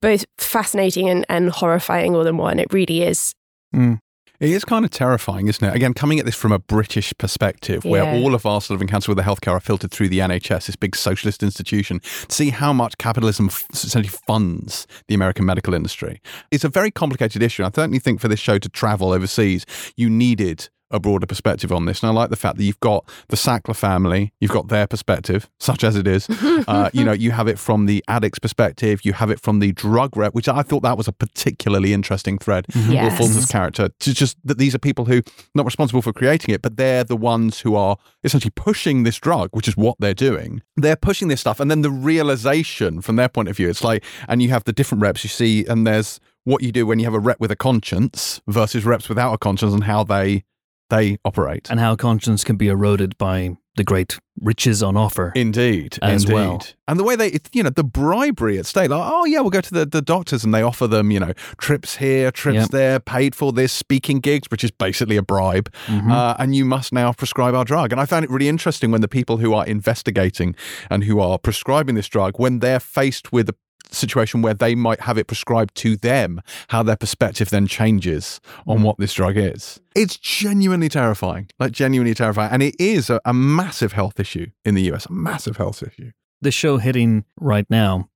[0.00, 2.58] both fascinating and, and horrifying all in one.
[2.58, 3.34] It really is.
[3.74, 3.98] Mm.
[4.40, 5.76] It is kind of terrifying, isn't it?
[5.76, 7.90] Again, coming at this from a British perspective, yeah.
[7.90, 10.64] where all of our sort of encounters with the healthcare are filtered through the NHS,
[10.64, 15.74] this big socialist institution, to see how much capitalism f- essentially funds the American medical
[15.74, 16.22] industry.
[16.50, 17.64] It's a very complicated issue.
[17.64, 21.84] I certainly think for this show to travel overseas, you needed a broader perspective on
[21.84, 22.02] this.
[22.02, 25.48] And I like the fact that you've got the Sackler family, you've got their perspective,
[25.60, 26.28] such as it is.
[26.68, 29.72] uh, you know, you have it from the addict's perspective, you have it from the
[29.72, 32.66] drug rep, which I thought that was a particularly interesting thread.
[32.72, 32.92] Mm-hmm.
[32.92, 33.18] Yes.
[33.18, 35.22] Poulter's character to just that these are people who
[35.54, 39.50] not responsible for creating it, but they're the ones who are essentially pushing this drug,
[39.52, 40.62] which is what they're doing.
[40.76, 44.04] They're pushing this stuff, and then the realization from their point of view, it's like,
[44.28, 47.04] and you have the different reps you see, and there's what you do when you
[47.04, 50.44] have a rep with a conscience versus reps without a conscience and how they
[50.90, 51.70] they operate.
[51.70, 55.32] And how conscience can be eroded by the great riches on offer.
[55.34, 55.98] Indeed.
[56.02, 56.34] As indeed.
[56.34, 56.62] well.
[56.88, 59.60] And the way they, you know, the bribery at stake, like, oh, yeah, we'll go
[59.60, 62.68] to the, the doctors and they offer them, you know, trips here, trips yep.
[62.70, 65.72] there, paid for this, speaking gigs, which is basically a bribe.
[65.86, 66.10] Mm-hmm.
[66.10, 67.92] Uh, and you must now prescribe our drug.
[67.92, 70.54] And I found it really interesting when the people who are investigating
[70.90, 73.54] and who are prescribing this drug, when they're faced with a
[73.92, 78.78] situation where they might have it prescribed to them, how their perspective then changes on
[78.78, 78.82] mm.
[78.82, 79.80] what this drug is.
[79.94, 82.52] It's genuinely terrifying, like genuinely terrifying.
[82.52, 86.12] And it is a, a massive health issue in the US, a massive health issue.
[86.42, 88.08] The show hitting right now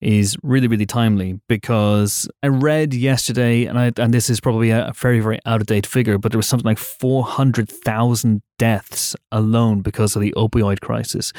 [0.00, 4.92] is really, really timely because I read yesterday, and I, and this is probably a
[4.96, 10.16] very, very out of date figure, but there was something like 400,000 deaths alone because
[10.16, 11.32] of the opioid crisis.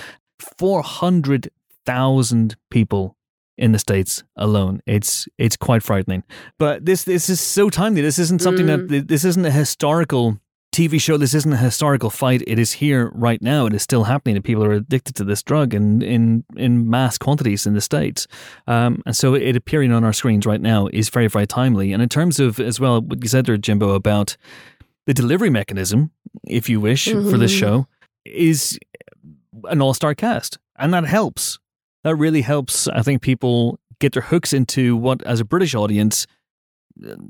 [0.58, 3.16] 400,000 people
[3.62, 4.82] in the states alone.
[4.88, 6.24] It's it's quite frightening.
[6.58, 8.02] But this this is so timely.
[8.02, 8.90] This isn't something mm.
[8.90, 10.40] that this isn't a historical
[10.74, 11.16] TV show.
[11.18, 12.42] This isn't a historical fight.
[12.48, 13.68] It is here right now.
[13.68, 17.20] It is still happening, and people are addicted to this drug in in in mass
[17.20, 18.28] quantities in the states.
[18.66, 21.94] Um, and so it appearing on our screens right now is very very timely.
[21.94, 24.38] And in terms of as well, what you said there, Jimbo, about
[25.06, 26.12] the delivery mechanism,
[26.48, 27.30] if you wish, mm-hmm.
[27.30, 27.60] for this mm-hmm.
[27.60, 27.88] show,
[28.26, 28.80] is
[29.66, 31.60] an all star cast, and that helps
[32.04, 36.26] that really helps, I think, people get their hooks into what, as a British audience,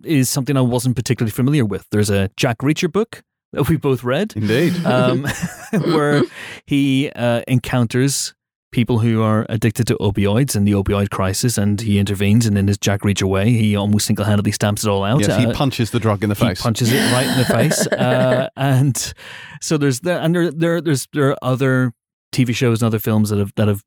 [0.04, 1.88] is something I wasn't particularly familiar with.
[1.92, 4.34] There's a Jack Reacher book that we both read.
[4.36, 4.74] Indeed.
[4.86, 5.26] Um,
[5.74, 6.24] where
[6.66, 8.34] he uh, encounters
[8.72, 12.46] people who are addicted to opioids and the opioid crisis, and he intervenes.
[12.46, 15.20] And in his Jack Reacher way, he almost single handedly stamps it all out.
[15.20, 16.62] Yes, he Uh, punches the drug in the he face.
[16.62, 17.88] punches it right in the face.
[17.92, 19.14] Uh, and
[19.62, 21.94] so there's the, and there, there there's there are other
[22.34, 23.84] TV shows and other films that have that have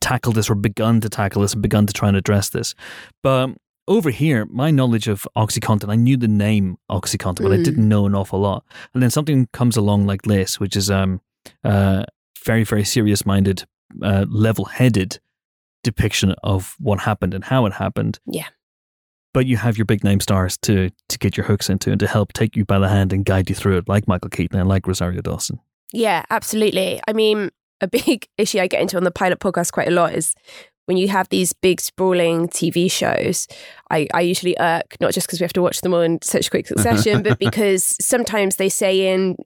[0.00, 2.74] tackled this or begun to tackle this and begun to try and address this.
[3.22, 3.50] But
[3.88, 7.64] over here, my knowledge of OxyContin, I knew the name OxyContin, but I Mm.
[7.64, 8.64] didn't know an awful lot.
[8.94, 11.20] And then something comes along like this, which is um
[11.64, 12.04] uh
[12.44, 13.64] very very serious minded,
[14.02, 15.18] uh, level headed
[15.84, 18.48] depiction of what happened and how it happened Yeah.
[19.32, 22.06] but you have your big name stars to to get your hooks into and to
[22.08, 24.68] help take you by the hand and guide you through it, like Michael Keaton and
[24.68, 25.60] like Rosario Dawson.
[25.92, 27.00] Yeah, absolutely.
[27.06, 30.14] I mean, a big issue I get into on the pilot podcast quite a lot
[30.14, 30.34] is
[30.86, 33.48] when you have these big sprawling TV shows,
[33.90, 36.48] I, I usually irk, not just because we have to watch them all in such
[36.50, 39.36] quick succession, but because sometimes they say in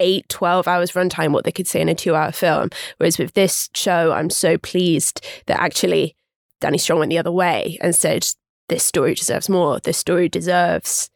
[0.00, 2.70] eight, 12 hours runtime what they could say in a two hour film.
[2.96, 6.16] Whereas with this show, I'm so pleased that actually
[6.62, 8.26] Danny Strong went the other way and said,
[8.70, 9.80] this story deserves more.
[9.80, 11.10] This story deserves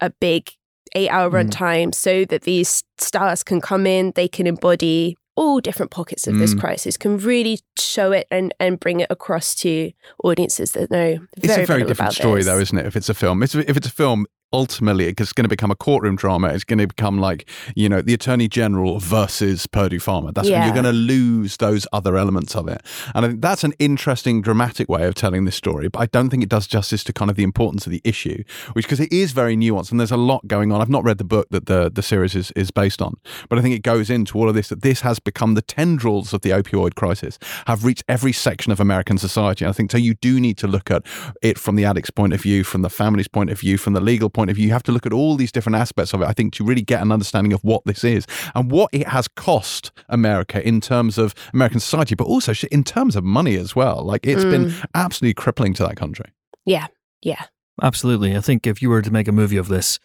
[0.00, 0.50] a big
[0.94, 1.50] eight hour Mm.
[1.50, 6.38] runtime so that these stars can come in, they can embody all different pockets of
[6.38, 6.60] this Mm.
[6.60, 9.92] crisis, can really show it and, and bring it across to
[10.24, 12.46] audiences that know very, it's a very different story, this.
[12.46, 12.86] though, isn't it?
[12.86, 15.76] If it's a film, it's, if it's a film, ultimately it's going to become a
[15.76, 16.48] courtroom drama.
[16.48, 20.32] It's going to become like you know the Attorney General versus Purdue Pharma.
[20.34, 22.82] That's when you're going to lose those other elements of it.
[23.14, 25.88] And I think that's an interesting, dramatic way of telling this story.
[25.88, 28.44] But I don't think it does justice to kind of the importance of the issue,
[28.72, 30.80] which because it is very nuanced and there's a lot going on.
[30.80, 33.62] I've not read the book that the the series is is based on, but I
[33.62, 36.50] think it goes into all of this that this has become the tendrils of the
[36.50, 39.64] opioid crisis have reached every section of American society.
[39.64, 39.98] And I think so.
[39.98, 41.02] You do need to look at
[41.42, 44.00] it from the addict's point of view, from the family's point of view, from the
[44.00, 44.66] legal point of view.
[44.66, 46.26] You have to look at all these different aspects of it.
[46.26, 49.26] I think to really get an understanding of what this is and what it has
[49.26, 54.04] cost America in terms of American society, but also in terms of money as well.
[54.04, 56.30] Like it's been absolutely crippling to that country.
[56.64, 56.86] Yeah,
[57.22, 57.46] yeah.
[57.82, 58.36] Absolutely.
[58.36, 59.98] I think if you were to make a movie of this,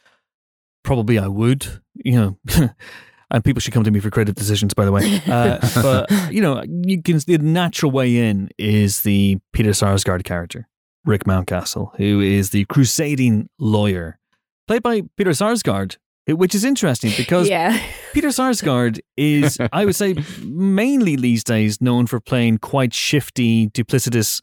[0.83, 2.69] probably I would, you know.
[3.33, 5.21] And people should come to me for creative decisions, by the way.
[5.31, 10.67] Uh, but you know, you can the natural way in is the Peter Sarsgaard character,
[11.05, 14.19] Rick Mountcastle, who is the crusading lawyer,
[14.71, 15.97] played by Peter Sarsgaard,
[16.29, 17.77] eh, which is interesting because yeah.
[18.13, 24.39] Peter Sarsgaard is, I would say, mainly these days known for playing quite shifty, duplicitous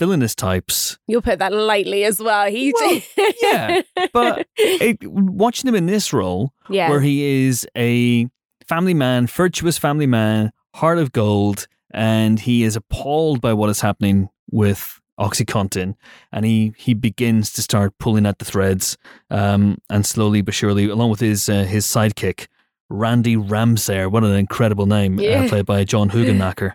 [0.00, 0.98] villainous types.
[1.06, 2.50] You'll put that lightly as well.
[2.50, 3.00] He Well,
[3.40, 6.90] yeah, but it, watching him in this role, yeah.
[6.90, 8.26] where he is a
[8.66, 13.80] family man, virtuous family man, heart of gold, and he is appalled by what is
[13.80, 15.94] happening with OxyContin,
[16.32, 18.96] and he he begins to start pulling at the threads,
[19.30, 22.48] um, and slowly but surely, along with his uh, his sidekick
[22.90, 25.44] Randy Ramseyer, what an incredible name, Yeah.
[25.44, 26.72] uh, played by John Hoogenakker.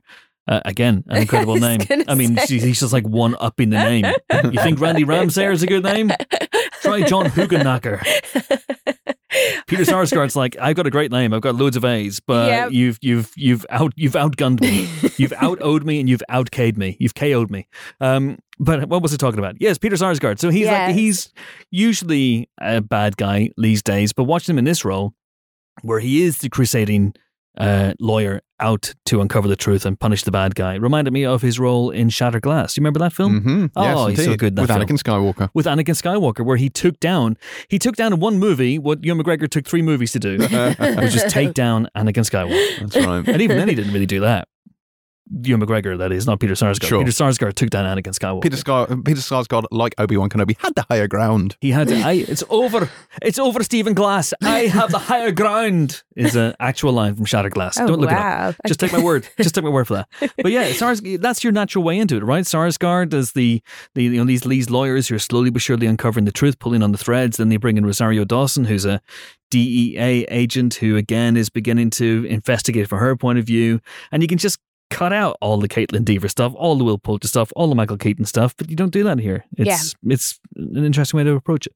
[0.47, 1.81] Uh, again, an incredible was name.
[2.07, 2.57] I mean, say.
[2.59, 4.05] he's just like one up in the name.
[4.45, 6.09] You think Randy Ramseyer is a good name?
[6.81, 8.01] Try John Hoogenakker.
[9.67, 11.33] Peter Sarsgaard's like, I've got a great name.
[11.33, 12.71] I've got loads of A's, but Yep.
[12.71, 14.89] you've you've you've out you've outgunned me.
[15.17, 16.95] you've out owed me and you've out K'd me.
[16.99, 17.67] You've KO'd me.
[17.99, 19.55] Um, but what was I talking about?
[19.59, 20.39] Yes, Peter Sarsgaard.
[20.39, 21.31] So he's like he's
[21.69, 25.13] usually a bad guy these days, but watching him in this role,
[25.81, 27.13] where he is the crusading
[27.57, 31.41] uh, lawyer out to uncover the truth and punish the bad guy, reminded me of
[31.41, 32.75] his role in Shattered Glass.
[32.77, 33.41] You remember that film?
[33.41, 33.65] Mm-hmm.
[33.75, 34.81] Oh, he's so good in that with film.
[34.81, 35.49] Anakin Skywalker.
[35.53, 39.23] with Anakin Skywalker, where he took down he took down in one movie what Ewan
[39.23, 42.79] McGregor took three movies to do, which is take down Anakin Skywalker.
[42.79, 43.27] That's right.
[43.27, 44.47] And even then, he didn't really do that.
[45.43, 46.87] Ewan McGregor, that is, not Peter Sarsgaard.
[46.87, 46.99] Sure.
[47.03, 48.41] Peter Sarsgaard took down Anakin Skywalker.
[48.43, 51.57] Peter Scar- Peter Skarsgård, like Obi Wan Kenobi, had the higher ground.
[51.61, 52.89] he had to, I, it's over,
[53.21, 54.33] it's over, Stephen Glass.
[54.43, 56.03] I have the higher ground.
[56.15, 57.79] Is an actual line from Shattered Glass.
[57.79, 58.55] Oh, Don't look it up.
[58.65, 59.27] Just take my word.
[59.39, 60.31] Just take my word for that.
[60.37, 62.43] But yeah, Sars, that's your natural way into it, right?
[62.43, 63.61] Sarsgaard as the,
[63.93, 66.81] the you know these these lawyers who are slowly but surely uncovering the truth, pulling
[66.81, 67.37] on the threads.
[67.37, 68.99] Then they bring in Rosario Dawson, who's a
[69.51, 73.79] DEA agent who again is beginning to investigate from her point of view,
[74.11, 74.57] and you can just
[74.89, 77.97] cut out all the Kaitlyn Dever stuff, all the Will Poulter stuff, all the Michael
[77.97, 79.45] Keaton stuff, but you don't do that here.
[79.57, 81.73] It's it's an interesting way to approach it.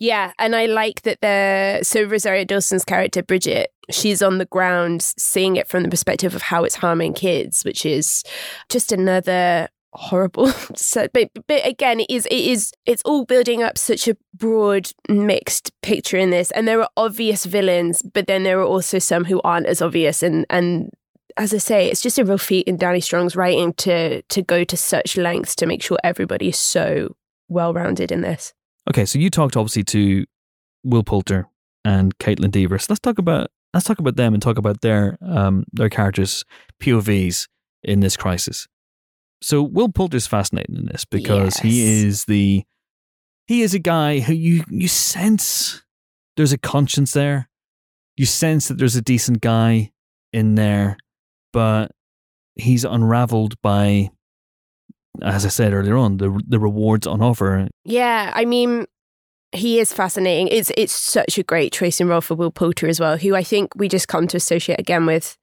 [0.00, 5.02] Yeah, and I like that the so Rosario Dawson's character Bridget, she's on the ground
[5.02, 8.24] seeing it from the perspective of how it's harming kids, which is
[8.68, 13.78] just another horrible so but, but again it is it is it's all building up
[13.78, 18.58] such a broad mixed picture in this and there are obvious villains but then there
[18.58, 20.90] are also some who aren't as obvious and and
[21.36, 24.64] as I say, it's just a real feat in Danny Strong's writing to to go
[24.64, 27.16] to such lengths to make sure everybody is so
[27.48, 28.52] well rounded in this.
[28.88, 30.26] Okay, so you talked obviously to
[30.84, 31.48] Will Poulter
[31.84, 32.88] and Kaitlyn Devers.
[32.88, 36.44] Let's talk about let's talk about them and talk about their um, their characters
[36.80, 37.48] POVs
[37.82, 38.68] in this crisis.
[39.42, 41.58] So Will Poulter's fascinating in this because yes.
[41.58, 42.64] he is the
[43.46, 45.82] he is a guy who you you sense
[46.36, 47.48] there's a conscience there.
[48.16, 49.92] You sense that there's a decent guy
[50.32, 50.96] in there,
[51.54, 51.90] but
[52.56, 54.10] he's unraveled by
[55.22, 57.68] as I said earlier on, the the rewards on offer.
[57.84, 58.86] Yeah, I mean,
[59.52, 60.48] he is fascinating.
[60.48, 63.72] It's it's such a great tracing role for Will Poulter as well, who I think
[63.76, 65.36] we just come to associate again with.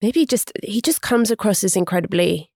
[0.00, 2.50] Maybe just he just comes across as incredibly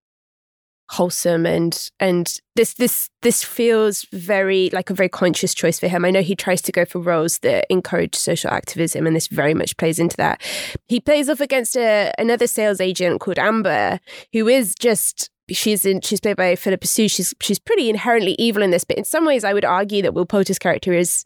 [0.90, 6.04] wholesome and and this this this feels very like a very conscious choice for him.
[6.04, 9.54] I know he tries to go for roles that encourage social activism and this very
[9.54, 10.42] much plays into that.
[10.86, 13.98] He plays off against a, another sales agent called Amber
[14.32, 17.08] who is just she's in she's played by Philippa Soo.
[17.08, 20.14] She's she's pretty inherently evil in this, but in some ways I would argue that
[20.14, 21.24] Will Poulter's character is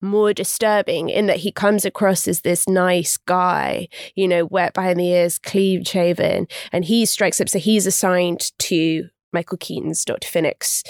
[0.00, 5.00] more disturbing in that he comes across as this nice guy, you know, wet behind
[5.00, 7.48] the ears, clean shaven, and he strikes up.
[7.48, 10.28] So he's assigned to Michael Keaton's Dr.
[10.28, 10.82] Finnix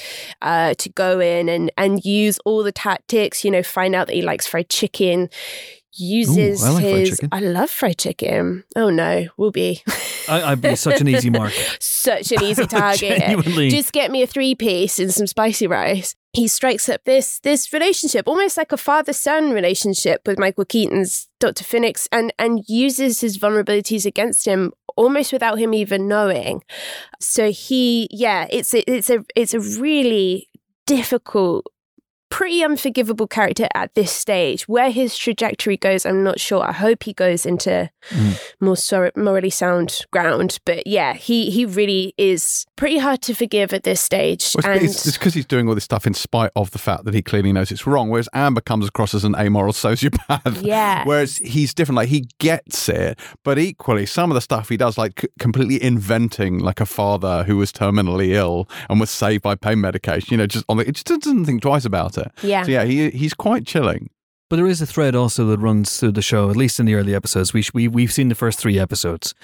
[0.42, 4.14] uh, to go in and and use all the tactics, you know, find out that
[4.14, 5.28] he likes fried chicken,
[5.98, 7.20] uses Ooh, I like his.
[7.32, 8.64] I love fried chicken.
[8.74, 9.82] Oh no, we'll be.
[10.28, 11.52] I, would be such an easy mark.
[11.80, 13.18] such an easy target.
[13.18, 13.70] Genuinely.
[13.70, 16.14] Just get me a three piece and some spicy rice.
[16.32, 21.28] He strikes up this this relationship, almost like a father son relationship with Michael Keaton's
[21.40, 21.64] Dr.
[21.64, 26.62] Finnix, and and uses his vulnerabilities against him almost without him even knowing.
[27.20, 30.48] So he, yeah, it's a, it's a it's a really
[30.86, 31.66] difficult
[32.36, 34.68] pretty unforgivable character at this stage.
[34.68, 36.62] Where his trajectory goes, I'm not sure.
[36.62, 38.38] I hope he goes into mm.
[38.60, 40.58] more so- morally sound ground.
[40.66, 44.52] But yeah, he he really is pretty hard to forgive at this stage.
[44.54, 47.14] Well, and it's because he's doing all this stuff in spite of the fact that
[47.14, 48.10] he clearly knows it's wrong.
[48.10, 50.62] Whereas Amber comes across as an amoral sociopath.
[50.66, 51.04] Yeah.
[51.04, 51.96] Whereas he's different.
[51.96, 55.82] Like he gets it, but equally some of the stuff he does, like c- completely
[55.82, 60.28] inventing like a father who was terminally ill and was saved by pain medication.
[60.32, 62.25] You know, just on the, it just doesn't think twice about it.
[62.42, 62.62] Yeah.
[62.64, 64.10] So yeah, he he's quite chilling.
[64.48, 66.94] But there is a thread also that runs through the show, at least in the
[66.94, 67.52] early episodes.
[67.52, 69.34] We we we've seen the first three episodes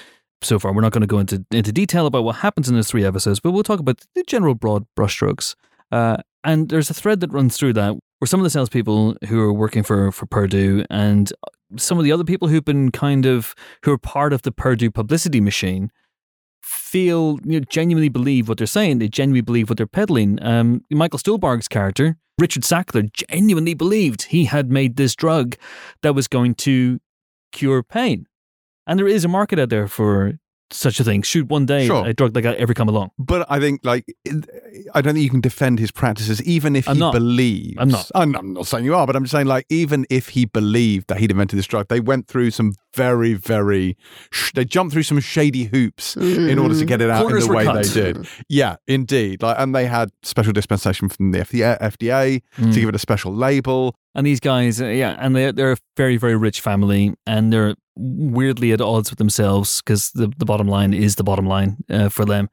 [0.43, 0.73] so far.
[0.73, 3.41] We're not going to go into into detail about what happens in those three episodes,
[3.41, 5.55] but we'll talk about the general broad brushstrokes.
[5.91, 9.41] Uh, and there's a thread that runs through that where some of the salespeople who
[9.41, 11.33] are working for for Purdue and
[11.77, 13.55] some of the other people who've been kind of
[13.85, 15.91] who are part of the Purdue publicity machine
[16.63, 18.99] feel you know, genuinely believe what they're saying.
[18.99, 20.43] They genuinely believe what they're peddling.
[20.43, 25.57] Um, Michael Stuhlbarg's character, Richard Sackler, genuinely believed he had made this drug
[26.03, 27.01] that was going to
[27.51, 28.27] cure pain.
[28.87, 30.39] And there is a market out there for
[30.73, 31.23] such a thing.
[31.23, 32.07] Shoot one day sure.
[32.07, 33.11] a drug like that ever come along.
[33.19, 34.05] But I think like
[34.95, 37.13] I don't think you can defend his practices even if I'm he not.
[37.13, 37.77] believes.
[37.79, 38.11] I'm not.
[38.15, 41.09] I'm, I'm, not saying you are, but I'm just saying like even if he believed
[41.09, 43.97] that he'd invented this drug, they went through some very very
[44.31, 46.49] sh- they jumped through some shady hoops mm.
[46.49, 47.85] in order to get it out Corners in the way cut.
[47.85, 48.29] they did.
[48.49, 49.43] Yeah, indeed.
[49.43, 52.73] Like and they had special dispensation from the FDA, FDA mm.
[52.75, 53.97] to give it a special label.
[54.15, 57.75] And these guys, uh, yeah, and they they're a very very rich family, and they're
[57.97, 62.09] weirdly at odds with themselves because the the bottom line is the bottom line uh,
[62.09, 62.49] for them.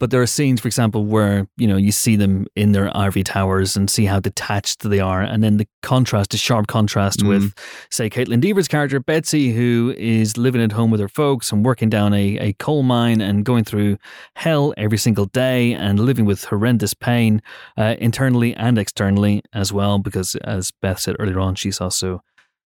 [0.00, 3.24] But there are scenes, for example, where you know you see them in their ivory
[3.24, 7.28] towers and see how detached they are, and then the contrast, the sharp contrast mm.
[7.28, 7.54] with,
[7.90, 11.90] say, Kaitlyn Dever's character Betsy, who is living at home with her folks and working
[11.90, 13.98] down a, a coal mine and going through
[14.36, 17.42] hell every single day and living with horrendous pain
[17.76, 19.98] uh, internally and externally as well.
[19.98, 22.22] Because as Beth said earlier on, she's also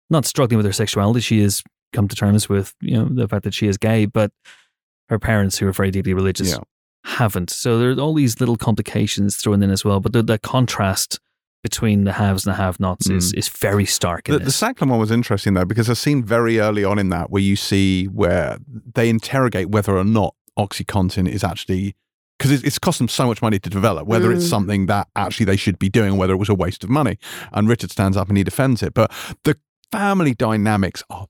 [0.08, 1.62] not struggling with her sexuality; she has
[1.92, 4.32] come to terms with you know the fact that she is gay, but
[5.08, 6.58] her parents, who are very deeply religious, yeah
[7.05, 7.51] haven't.
[7.51, 10.01] So there are all these little complications thrown in as well.
[10.01, 11.18] But the, the contrast
[11.62, 13.16] between the haves and the have-nots mm.
[13.16, 14.24] is is very stark.
[14.24, 17.30] the, the Sackler one was interesting though because I've seen very early on in that
[17.30, 18.57] where you see where
[18.94, 21.96] they interrogate whether or not OxyContin is actually
[22.38, 24.36] because it's cost them so much money to develop, whether mm.
[24.36, 27.18] it's something that actually they should be doing, whether it was a waste of money.
[27.53, 28.94] And Richard stands up and he defends it.
[28.94, 29.12] But
[29.44, 29.59] the
[29.92, 31.26] family dynamics are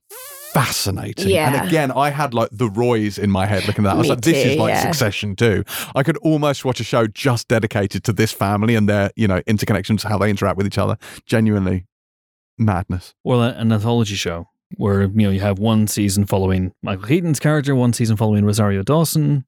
[0.53, 1.29] fascinating.
[1.29, 1.53] Yeah.
[1.53, 3.95] And again, I had like the Roys in my head looking at that.
[3.95, 4.81] I was Me like, this too, is like yeah.
[4.81, 5.63] Succession too.
[5.95, 9.41] I could almost watch a show just dedicated to this family and their, you know,
[9.41, 10.97] interconnections, how they interact with each other.
[11.25, 11.85] Genuinely
[12.57, 13.13] madness.
[13.23, 14.47] Well, an anthology show
[14.77, 18.83] where you know you have one season following Michael Keaton's character, one season following Rosario
[18.83, 19.45] Dawson,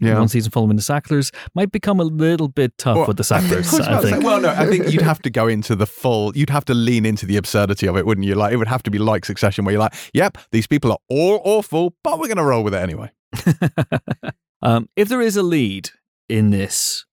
[0.00, 0.18] Yeah.
[0.18, 3.72] one season following the Sacklers might become a little bit tough Well, with the Sacklers.
[3.74, 4.24] about I to say- think.
[4.24, 7.04] well, no, I think you'd have to go into the full, you'd have to lean
[7.04, 8.34] into the absurdity of it, wouldn't you?
[8.36, 10.98] Like, it would have to be like Succession, where you're like, yep, these people are
[11.08, 13.10] all awful, but we're going to roll with it anyway.
[14.62, 15.90] um, if there is a lead
[16.28, 17.04] in this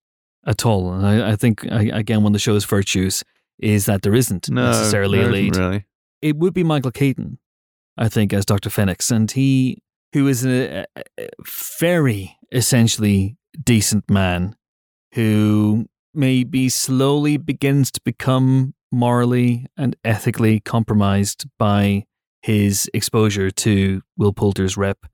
[0.45, 3.23] at all, and I, I think I, again one of the show's virtues
[3.59, 5.55] is that there isn't necessarily a lead.
[5.55, 5.86] Really.
[6.21, 7.39] it would be Michael Keaton,
[7.97, 8.69] I think, as Dr.
[8.69, 9.09] Finnix.
[9.11, 9.81] And he,
[10.13, 11.27] who is a, a
[11.79, 14.55] very essentially decent man
[15.13, 22.05] who maybe slowly begins to become morally and ethically compromised by
[22.41, 25.05] his exposure to Will Poulter's rep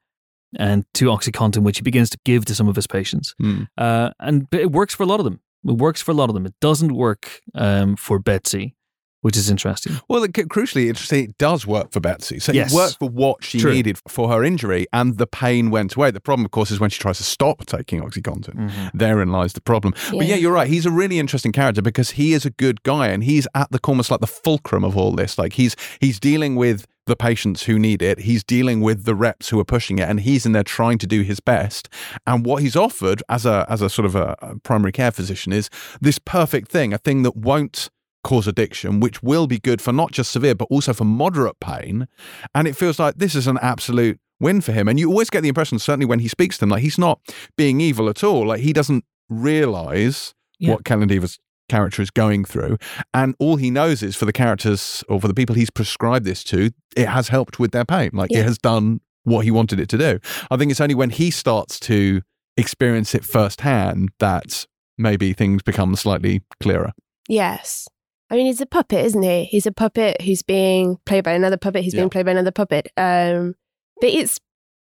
[0.57, 3.33] and to OxyContin, which he begins to give to some of his patients.
[3.41, 3.67] Mm.
[3.77, 5.39] Uh, and it works for a lot of them.
[5.65, 6.45] It works for a lot of them.
[6.45, 8.75] It doesn't work um, for Betsy,
[9.21, 9.99] which is interesting.
[10.07, 12.39] Well, it, crucially interesting, it does work for Betsy.
[12.39, 12.71] So Yes.
[12.71, 13.73] it worked for what she True.
[13.73, 16.11] needed for her injury, and the pain went away.
[16.11, 18.55] The problem, of course, is when she tries to stop taking OxyContin.
[18.55, 18.97] Mm-hmm.
[18.97, 19.93] Therein lies the problem.
[20.11, 20.35] But yeah, Yeah.
[20.35, 20.67] you're right.
[20.67, 23.79] He's a really interesting character because he is a good guy, and he's at the
[23.83, 25.37] almost like the fulcrum of all this.
[25.37, 28.19] Like he's he's dealing with the patients who need it.
[28.19, 31.07] He's dealing with the reps who are pushing it, and he's in there trying to
[31.07, 31.89] do his best.
[32.25, 35.51] And what he's offered as a as a sort of a, a primary care physician
[35.51, 35.69] is
[35.99, 37.89] this perfect thing, a thing that won't
[38.23, 42.07] cause addiction, which will be good for not just severe but also for moderate pain.
[42.53, 44.87] And it feels like this is an absolute win for him.
[44.87, 47.19] And you always get the impression, certainly when he speaks to them, like he's not
[47.57, 48.47] being evil at all.
[48.47, 50.73] Like he doesn't realize Yeah.
[50.73, 52.77] what Dever's character is going through.
[53.13, 56.43] And all he knows is for the characters or for the people he's prescribed this
[56.45, 58.09] to, it has helped with their pain.
[58.13, 58.39] Like Yeah.
[58.39, 60.19] it has done what he wanted it to do.
[60.49, 62.21] I think it's only when he starts to
[62.57, 64.65] experience it firsthand that
[64.97, 66.91] maybe things become slightly clearer.
[67.29, 67.87] Yes.
[68.31, 69.43] I mean, he's a puppet, isn't he?
[69.45, 71.83] He's a puppet who's being played by another puppet.
[71.83, 72.01] He's Yeah.
[72.01, 72.87] being played by another puppet.
[72.95, 73.55] Um,
[73.99, 74.39] but it's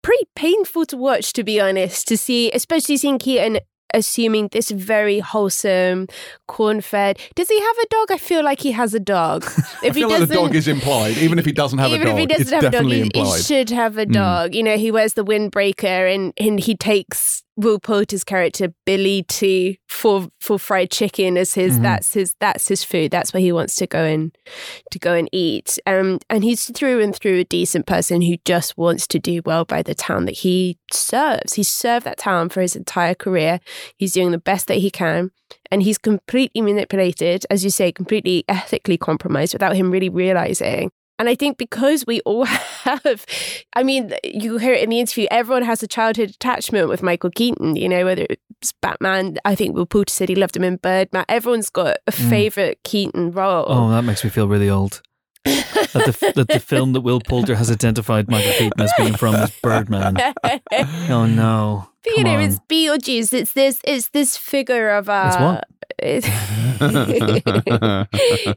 [0.04, 3.60] pretty painful to watch, to be honest, to see, especially seeing Keaton
[3.92, 6.06] assuming this very wholesome,
[6.48, 7.18] corn-fed.
[7.36, 8.12] Does he have a dog?
[8.12, 9.46] I feel like he has a dog.
[9.82, 11.90] I If he feel like the doesn't, dog is implied, even if he doesn't have
[11.92, 12.14] even a dog.
[12.14, 14.12] if he doesn't have a dog, he, he should have a Mm.
[14.14, 14.54] dog.
[14.56, 19.76] You know, he wears the windbreaker and, and he takes Will Poulter's character Billy to
[19.88, 21.82] for for fried chicken as his Mhm.
[21.82, 23.12] that's his that's his food.
[23.12, 24.32] That's where he wants to go and
[24.92, 25.78] to go and eat.
[25.86, 29.66] Um, and he's through and through a decent person who just wants to do well
[29.66, 31.56] by the town that he serves.
[31.56, 33.60] He's served that town for his entire career.
[33.98, 35.32] He's doing the best that he can.
[35.72, 40.92] And he's completely manipulated, as you say, completely ethically compromised without him really realizing.
[41.20, 43.26] And I think because we all have,
[43.76, 47.30] I mean, you hear it in the interview, everyone has a childhood attachment with Michael
[47.30, 50.78] Keaton, you know, whether it's Batman, I think Will Poulter said he loved him in
[50.78, 51.26] Birdman.
[51.28, 52.30] Everyone's got a Mm.
[52.30, 53.66] favorite Keaton role.
[53.68, 55.02] Oh, that makes me feel really old.
[55.46, 59.36] that, the, that the film that Will Poulter has identified Michael Keaton as being from
[59.36, 60.16] is Birdman.
[61.10, 61.89] Oh no!
[62.04, 62.42] But you Come know, on.
[62.42, 63.34] it's Beetlejuice.
[63.34, 63.82] It's this.
[63.84, 65.62] It's this figure of uh.
[65.98, 66.28] It's
[66.82, 68.08] what?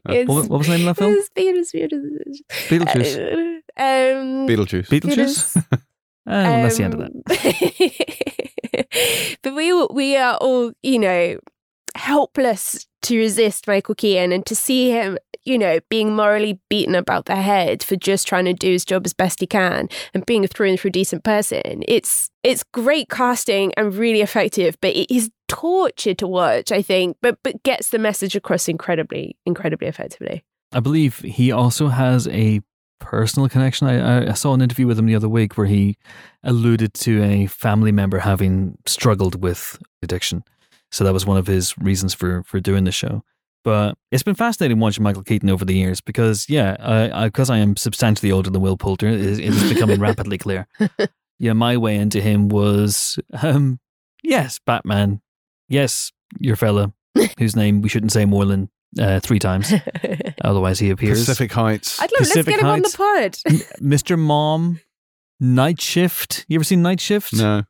[0.07, 1.15] it's, What, what was the name of that film?
[1.19, 2.43] It's Beetlejuice.
[2.69, 3.59] Beetlejuice.
[3.77, 4.87] Uh, um, Beetlejuice.
[4.89, 5.65] Beetlejuice.
[6.25, 7.11] Oh, well, that's the end of that.
[7.27, 9.37] that.
[9.43, 11.37] but we we are all, you know,
[11.97, 17.27] helpless to resist Michael Keaton and to see him, you know, being morally beaten about
[17.27, 20.45] the head for just trying to do his job as best he can and being
[20.45, 21.83] a through and through decent person.
[21.89, 27.17] It's it's great casting and really effective, but it is torture to watch, I think,
[27.23, 30.45] but but gets the message across incredibly, incredibly effectively.
[30.73, 32.61] I believe he also has a
[32.99, 33.89] personal connection.
[33.89, 35.97] I, I- saw an interview with him the other week where he
[36.45, 40.45] alluded to a family member having struggled with addiction.
[40.93, 43.25] So that was one of his reasons for for doing the show.
[43.65, 47.49] But it's been fascinating watching Michael Keaton over the years because, yeah, I, I, because
[47.51, 50.67] I am substantially older than Will Poulter, it, is- it is becoming rapidly clear.
[51.39, 53.81] Yeah, my way into him was, um,
[54.23, 55.21] yes, Batman.
[55.69, 56.93] Yes, your fella,
[57.37, 59.73] whose name we shouldn't say more than uh, three times,
[60.45, 61.19] otherwise he appears.
[61.19, 62.01] Pacific Heights.
[62.01, 62.95] I'd love let's get him Heights.
[63.01, 63.61] on the pod.
[63.83, 64.17] Mr.
[64.17, 64.79] Mom,
[65.41, 66.45] Night Shift.
[66.47, 67.33] You ever seen Night Shift?
[67.35, 67.65] No.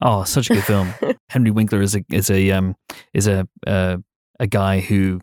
[0.00, 0.94] Oh, such a good film.
[1.28, 2.76] Henry Winkler is a is a um
[3.12, 3.96] is a uh,
[4.38, 5.20] a guy who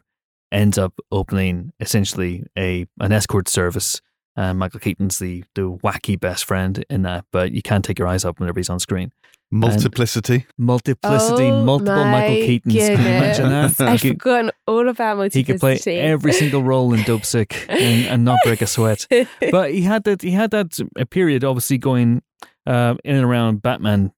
[0.53, 4.01] ends up opening essentially a an escort service.
[4.35, 8.07] And Michael Keaton's the the wacky best friend in that, but you can't take your
[8.07, 9.11] eyes up whenever he's on screen.
[9.51, 10.47] Multiplicity.
[10.57, 12.63] Multiplicity, Oh multiple Michael Keatons.
[12.63, 13.79] Can you imagine that?
[13.81, 15.39] I've He could, forgotten all about multiplicity.
[15.39, 19.05] he could play every single role in Dopesick and, and not break a sweat.
[19.51, 22.23] but he had that he had that a period obviously going
[22.65, 24.11] uh, in and around Batman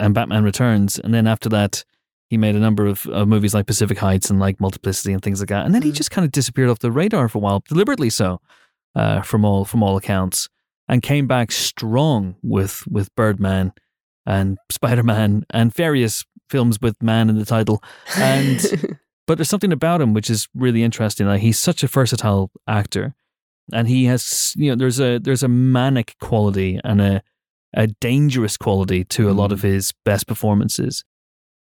[0.00, 1.84] and Batman Returns, and then after that
[2.32, 5.40] he made a number of uh, movies like Pacific Heights and like Multiplicity and things
[5.40, 5.94] like that, and then he Mm.
[5.94, 8.40] just kind of disappeared off the radar for a while, deliberately so,
[8.94, 10.48] uh, from all from all accounts,
[10.88, 13.72] and came back strong with with Birdman
[14.24, 17.82] and Spider Man and various films with man in the title,
[18.16, 18.60] and
[19.26, 21.26] but there's something about him which is really interesting.
[21.26, 23.14] Like he's such a versatile actor,
[23.74, 27.22] and he has you know there's a there's a manic quality and a
[27.74, 31.04] a dangerous quality to a lot of his best performances.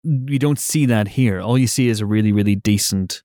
[0.04, 1.40] You don't see that here.
[1.40, 3.22] All you see is a really really decent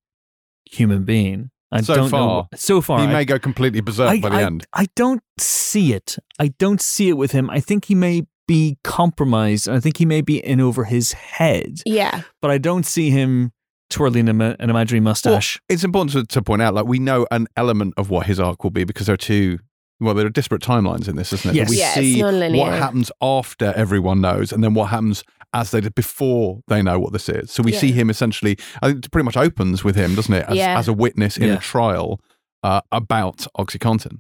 [0.65, 2.47] human being, I So don't far, know.
[2.55, 4.65] So far, he I- may go completely berserk I, by the I- end.
[4.74, 6.17] I don't see it.
[6.39, 7.49] I don't see it with him.
[7.49, 9.69] I think he may be compromised.
[9.69, 12.24] I think he may be in over his head, Yeah.
[12.41, 13.51] but I don't see him
[13.89, 15.61] twirling an, an imaginary mustache.
[15.69, 18.63] It's important to, to point out, like we know an element of what his arc
[18.63, 19.59] will be because there are two.
[19.99, 21.55] Well, there are disparate timelines in this, isn't it?
[21.55, 21.69] Yes.
[21.69, 22.59] We Yeah, it's see non-linear.
[22.61, 25.24] what happens after everyone knows, and then what happens
[25.54, 27.51] as they did before they know what this is.
[27.51, 27.80] So we Yeah.
[27.80, 28.58] see him essentially.
[28.82, 30.45] I think it pretty much opens with him, doesn't it?
[30.47, 30.78] As, Yeah.
[30.80, 31.56] as a witness in Yeah.
[31.56, 32.20] a trial
[32.64, 34.20] uh, about OxyContin.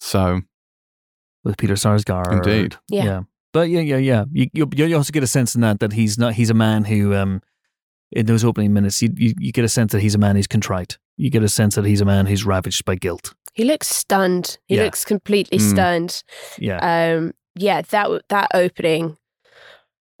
[0.00, 0.40] So
[1.44, 2.32] with Peter Sarsgaard.
[2.32, 2.76] Indeed.
[2.88, 3.22] Yeah.
[3.52, 4.24] But yeah, yeah, yeah.
[4.32, 6.84] You, you you also get a sense in that that he's not he's a man
[6.84, 7.42] who um
[8.10, 10.46] in those opening minutes you, you you get a sense that he's a man who's
[10.46, 10.98] contrite.
[11.18, 13.34] You get a sense that he's a man who's ravaged by guilt.
[13.52, 14.58] He looks stunned.
[14.66, 14.84] He Yeah.
[14.84, 15.70] looks completely Mm.
[15.70, 16.22] stunned.
[16.58, 16.78] Yeah.
[16.78, 19.18] Um, yeah, that that opening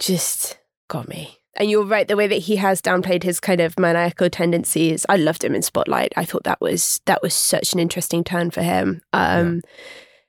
[0.02, 1.38] just got me.
[1.54, 5.04] And you're right, the way that he has downplayed his kind of maniacal tendencies.
[5.08, 6.12] I loved him in Spotlight.
[6.16, 9.02] I thought that was that was such an interesting turn for him.
[9.12, 9.60] Um,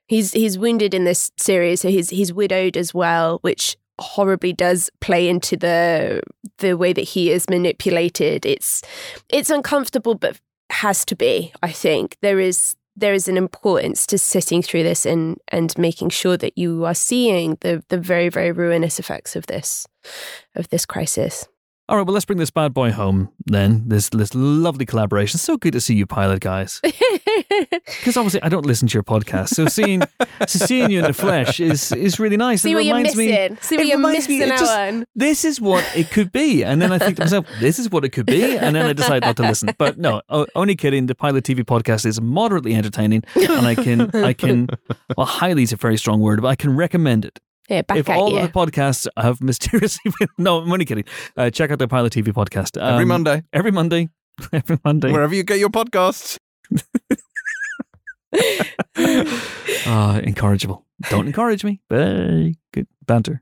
[0.08, 4.90] he's he's wounded in this series, so he's he's widowed as well, which horribly does
[5.00, 6.22] play into the
[6.58, 8.46] the way that he is manipulated.
[8.46, 8.82] It's
[9.30, 10.40] it's uncomfortable, but
[10.72, 11.54] has to be.
[11.64, 16.10] I think there is there is an importance to sitting through this and and making
[16.10, 19.88] sure that you are seeing the the very very ruinous effects of this
[20.56, 21.48] of this crisis.
[21.90, 23.84] All right, well let's bring this bad boy home then.
[23.90, 25.38] This this lovely collaboration.
[25.38, 26.82] So good to see you pilot guys.
[27.86, 29.50] Because obviously I don't listen to your podcast.
[29.50, 30.02] So seeing
[30.48, 32.62] so seeing you in the flesh is is really nice.
[32.62, 33.58] See It what you're reminds me- missing.
[33.62, 35.06] See what you're me- missing out just- on.
[35.16, 36.64] this is what it could be.
[36.64, 38.58] And then I think to myself, this is what it could be.
[38.58, 39.70] And then I decide not to listen.
[39.78, 40.22] But no,
[40.56, 41.08] only kidding.
[41.08, 43.24] The Pilot TV podcast is moderately entertaining.
[43.36, 44.68] And I can, I can,
[45.18, 47.40] well, highly is a very strong word, but I can recommend it.
[47.70, 48.40] Yeah, back if at all you.
[48.40, 51.06] of the podcasts have mysteriously been, no, I'm only kidding.
[51.38, 52.78] Uh, check out the Pilot TV podcast.
[52.82, 54.10] every Um, Monday, Every Monday.
[54.54, 55.12] Every Monday.
[55.12, 56.38] wherever you get your podcasts.
[59.86, 60.86] Ah, incorrigible.
[61.10, 61.82] Don't encourage me.
[61.90, 63.42] But good banter.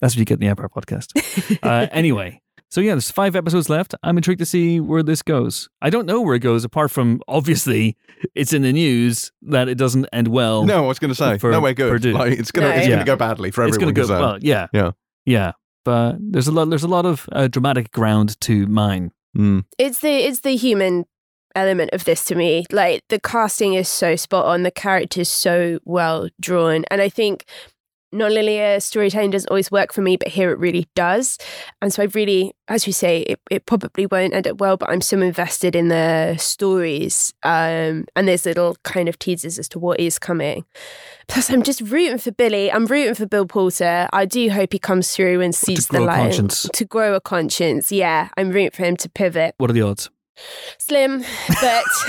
[0.00, 1.58] That's what you get in the Empire podcast.
[1.62, 2.40] Uh, anyway,
[2.70, 3.94] so yeah, there's five episodes left.
[4.02, 5.68] I'm intrigued to see where this goes.
[5.80, 7.96] I don't know where it goes, apart from obviously
[8.34, 10.64] it's in the news that it doesn't end well.
[10.64, 12.04] No, I was going to say For no way good.
[12.04, 12.74] Like it's gonna No.
[12.74, 12.94] it's Yeah.
[12.96, 13.68] gonna go badly for everyone.
[13.74, 14.38] it's going to go well.
[14.40, 14.90] Yeah, Yeah.
[15.24, 15.52] yeah.
[15.84, 16.68] But there's a lot.
[16.68, 19.12] There's a lot of uh, dramatic ground to mine.
[19.36, 19.64] Mm.
[19.78, 21.04] it's the it's the human
[21.54, 22.64] element of this to me.
[22.70, 27.44] Like the casting is so spot on, the characters so well drawn, and I think
[28.12, 31.38] non-linear storytelling doesn't always work for me, but here it really does.
[31.82, 34.90] And so I really, as you say, it, it probably won't end up well, but
[34.90, 37.34] I'm so invested in the stories.
[37.42, 40.64] Um, and there's little kind of teasers as to what is coming.
[41.28, 42.72] Plus, I'm just rooting for Billy.
[42.72, 44.08] I'm rooting for Bill Porter.
[44.12, 46.38] I do hope he comes through and sees the light.
[46.72, 47.92] To grow a conscience.
[47.92, 50.10] Yeah, I'm rooting for him to pivot What are the odds?
[50.78, 51.24] Slim,
[51.60, 51.84] but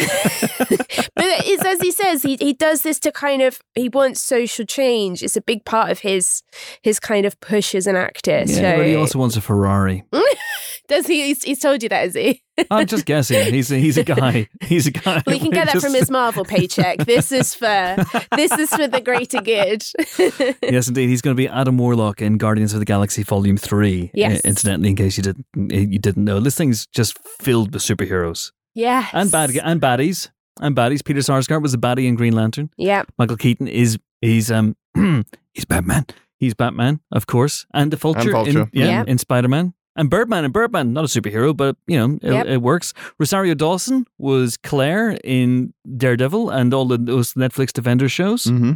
[1.15, 4.65] but it's as he says, he he does this to kind of he wants social
[4.65, 5.23] change.
[5.23, 6.43] It's a big part of his
[6.81, 8.43] his kind of push as an actor.
[8.45, 10.03] Yeah, so but he also wants a Ferrari.
[10.87, 11.27] does he?
[11.27, 12.41] He's, he's told you that, is he?
[12.71, 13.53] I'm just guessing.
[13.53, 14.47] He's a, he's a guy.
[14.61, 15.21] He's a guy.
[15.27, 16.99] We can get that Just- from his Marvel paycheck.
[17.05, 17.95] This is for
[18.35, 19.83] this is for the greater good.
[20.69, 21.09] Yes, indeed.
[21.09, 24.11] He's going to be Adam Warlock in Guardians of the Galaxy Volume Three.
[24.13, 24.41] Yes.
[24.41, 29.07] incidentally, in case you didn't you didn't know, this thing's just filled with superheroes yeah,
[29.13, 30.29] and bad and baddies
[30.61, 31.03] and baddies.
[31.03, 32.69] Peter Sarsgaard was a baddie in Green Lantern.
[32.77, 34.75] Yeah, Michael Keaton is he's um
[35.53, 36.05] he's Batman.
[36.37, 38.61] He's Batman, of course, and the Vulture, Vulture.
[38.61, 39.03] in yeah, Yeah.
[39.07, 39.73] in Spider Man.
[39.99, 42.45] And Birdman and Birdman, not a superhero, but you know it, Yep.
[42.45, 42.93] it works.
[43.19, 48.43] Rosario Dawson was Claire in Daredevil and all of those Netflix Defender shows.
[48.45, 48.73] Mm-hmm.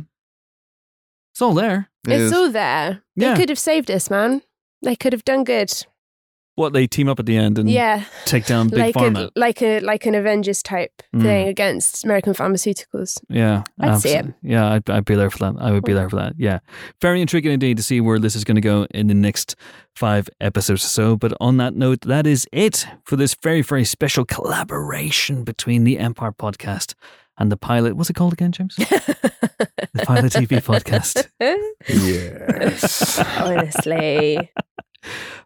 [1.34, 1.90] It's all there.
[2.06, 3.02] it's all there.
[3.16, 3.34] Yeah.
[3.34, 4.42] They could have saved us, man.
[4.82, 5.72] They could have done good.
[6.56, 9.26] What they team up at the end and yeah, take down Big like Pharma.
[9.36, 11.22] a like a like an Avengers type Mm.
[11.24, 13.20] thing against American pharmaceuticals.
[13.30, 14.26] Yeah, I'd see it.
[14.44, 15.56] Yeah, I'd, I'd be there for that.
[15.60, 16.34] I would be there for that.
[16.38, 16.60] Yeah,
[17.02, 19.56] very intriguing indeed to see where this is going to go in the next
[19.96, 21.16] five episodes or so.
[21.16, 25.98] But on that note, that is it for this very very special collaboration between the
[26.00, 26.94] Empire Podcast
[27.38, 27.96] and the Pilot.
[27.96, 28.76] What's it called again, James?
[28.76, 31.28] the Pilot TV Podcast.
[31.90, 33.20] Yes.
[33.40, 34.52] Honestly.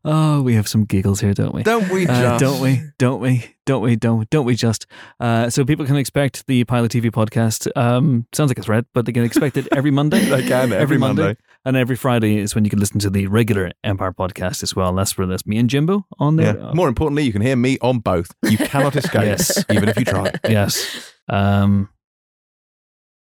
[0.06, 1.64] Oh, we have some giggles here, don't we?
[1.64, 2.22] Don't we just?
[2.22, 2.82] Uh, don't we?
[2.98, 3.56] Don't we?
[3.66, 3.96] Don't we?
[3.96, 4.86] Don't don't we just?
[5.20, 7.68] Uh, so people can expect the Pilot TV podcast.
[7.76, 10.24] Um, sounds like a threat, but they can expect it every Monday.
[10.30, 11.36] They can every, Monday.
[11.66, 14.94] and every Friday is when you can listen to the regular Empire podcast as well.
[14.94, 16.54] That's where that's me and Jimbo on Yeah.
[16.54, 16.64] there.
[16.64, 18.32] Uh, More importantly, you can hear me on both.
[18.44, 19.64] You cannot escape, Yes.
[19.70, 20.32] even if you try.
[20.50, 21.12] yes.
[21.28, 21.90] Um,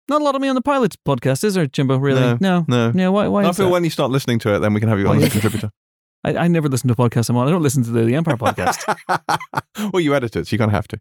[0.09, 1.97] not a lot of me on the Pilot podcast, is there, Jimbo?
[1.99, 2.37] Really?
[2.41, 2.93] No, no.
[2.95, 3.09] Yeah.
[3.09, 3.27] Why?
[3.27, 3.41] Why?
[3.45, 3.72] I feel that?
[3.72, 5.70] when you start listening to it, then we can have you on as a contributor.
[6.27, 7.47] I, I never listen to podcasts I'm on.
[7.47, 8.83] I don't listen to the, the Empire podcast.
[9.93, 11.01] well, you edit it, so you kind of have to.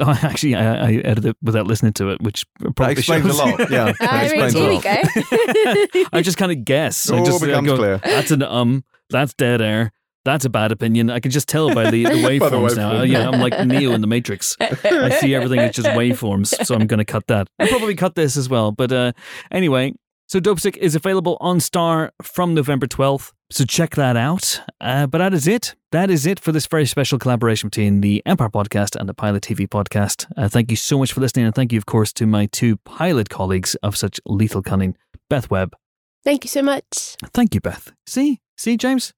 [0.00, 3.32] Oh, actually, I, I edited it without listening to it, which That probably explains a
[3.32, 3.70] lot.
[3.70, 4.84] Yeah, that I mean, a here we lot.
[4.84, 6.08] go.
[6.18, 7.10] I just kind of guess.
[7.10, 7.98] I All just I becomes go, clear.
[7.98, 8.84] That's an um.
[9.10, 9.92] That's dead air.
[10.24, 11.10] That's a bad opinion.
[11.10, 13.02] I can just tell by the, the waveforms now.
[13.02, 14.56] Yeah, I'm like Neo in the Matrix.
[14.60, 17.48] I see everything as just waveforms, so I'm going to cut that.
[17.58, 18.70] I'll probably cut this as well.
[18.70, 19.12] But uh,
[19.50, 19.94] anyway,
[20.32, 23.32] so Dopesick is available on Star from November 12th.
[23.50, 24.62] So check that out.
[24.80, 25.74] Uh, but that is it.
[25.90, 29.42] That is it for this very special collaboration between the Empire podcast and the Pilot
[29.42, 30.24] TV podcast.
[30.34, 31.44] Uh, thank you so much for listening.
[31.44, 34.96] And thank you, of course, to my two pilot colleagues of such lethal cunning,
[35.28, 35.76] Beth Webb.
[36.24, 37.16] Thank you so much.
[37.34, 37.92] Thank you, Beth.
[38.06, 38.40] See?
[38.56, 39.12] See, James?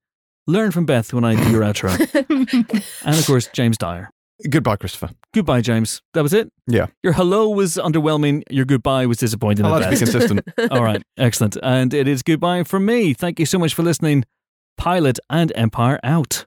[0.48, 1.92] Learn from Beth when I do your outro.
[3.04, 4.10] and of course, James Dyer.
[4.50, 5.10] Goodbye, Christopher.
[5.32, 6.02] Goodbye, James.
[6.12, 6.50] That was it?
[6.66, 6.86] Yeah.
[7.02, 8.42] Your hello was underwhelming.
[8.50, 9.64] Your goodbye was disappointing.
[9.64, 10.40] I at like to be consistent.
[10.70, 11.02] All right.
[11.16, 11.56] Excellent.
[11.62, 13.14] And it is goodbye from me.
[13.14, 14.24] Thank you so much for listening.
[14.76, 16.46] Pilot and Empire out.